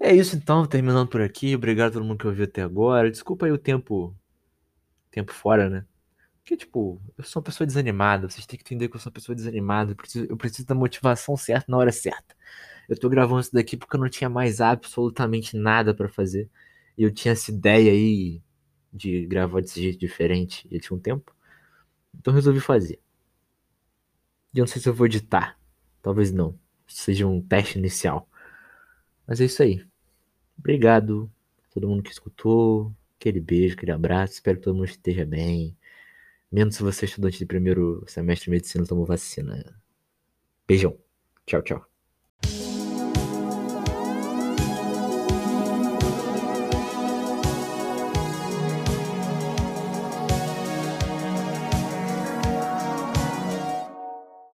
É 0.00 0.14
isso 0.14 0.34
então, 0.34 0.66
terminando 0.66 1.08
por 1.08 1.20
aqui. 1.20 1.54
Obrigado 1.54 1.90
a 1.90 1.92
todo 1.92 2.04
mundo 2.04 2.18
que 2.18 2.26
ouviu 2.26 2.44
até 2.44 2.62
agora. 2.62 3.10
Desculpa 3.10 3.44
aí 3.44 3.52
o 3.52 3.58
tempo. 3.58 4.16
Tempo 5.10 5.32
fora, 5.32 5.68
né? 5.68 5.86
Porque, 6.38 6.56
tipo, 6.56 7.00
eu 7.16 7.22
sou 7.24 7.40
uma 7.40 7.44
pessoa 7.44 7.66
desanimada. 7.66 8.28
Vocês 8.28 8.46
têm 8.46 8.58
que 8.58 8.64
entender 8.64 8.88
que 8.88 8.96
eu 8.96 9.00
sou 9.00 9.10
uma 9.10 9.14
pessoa 9.14 9.36
desanimada. 9.36 9.92
Eu 9.92 9.96
preciso, 9.96 10.26
eu 10.30 10.36
preciso 10.36 10.66
da 10.66 10.74
motivação 10.74 11.36
certa 11.36 11.70
na 11.70 11.76
hora 11.76 11.92
certa. 11.92 12.34
Eu 12.88 12.98
tô 12.98 13.08
gravando 13.10 13.40
isso 13.42 13.52
daqui 13.52 13.76
porque 13.76 13.96
eu 13.96 14.00
não 14.00 14.08
tinha 14.08 14.30
mais 14.30 14.60
absolutamente 14.60 15.56
nada 15.56 15.94
para 15.94 16.08
fazer. 16.08 16.50
E 16.96 17.02
eu 17.02 17.12
tinha 17.12 17.32
essa 17.32 17.50
ideia 17.50 17.92
aí 17.92 18.42
de 18.92 19.26
gravar 19.26 19.60
desse 19.60 19.80
jeito 19.80 19.98
diferente. 20.00 20.66
E 20.70 20.80
tinha 20.80 20.96
um 20.96 21.00
tempo. 21.00 21.36
Então 22.14 22.32
resolvi 22.32 22.60
fazer. 22.60 22.98
E 24.54 24.58
eu 24.58 24.62
não 24.62 24.66
sei 24.66 24.80
se 24.80 24.88
eu 24.88 24.94
vou 24.94 25.06
editar. 25.06 25.58
Talvez 26.02 26.32
não. 26.32 26.58
Seja 26.86 27.26
um 27.26 27.40
teste 27.40 27.78
inicial. 27.78 28.28
Mas 29.26 29.40
é 29.40 29.44
isso 29.44 29.62
aí. 29.62 29.84
Obrigado 30.58 31.30
a 31.66 31.74
todo 31.74 31.88
mundo 31.88 32.02
que 32.02 32.10
escutou. 32.10 32.94
Aquele 33.18 33.40
beijo, 33.40 33.74
aquele 33.74 33.92
abraço. 33.92 34.34
Espero 34.34 34.58
que 34.58 34.64
todo 34.64 34.74
mundo 34.74 34.86
esteja 34.86 35.24
bem. 35.24 35.76
Menos 36.50 36.76
se 36.76 36.82
você 36.82 37.06
é 37.06 37.08
estudante 37.08 37.38
de 37.38 37.46
primeiro 37.46 38.04
semestre 38.06 38.46
de 38.46 38.50
medicina 38.50 38.86
tomou 38.86 39.06
vacina. 39.06 39.80
Beijão. 40.66 40.98
Tchau, 41.46 41.62
tchau. 41.62 41.91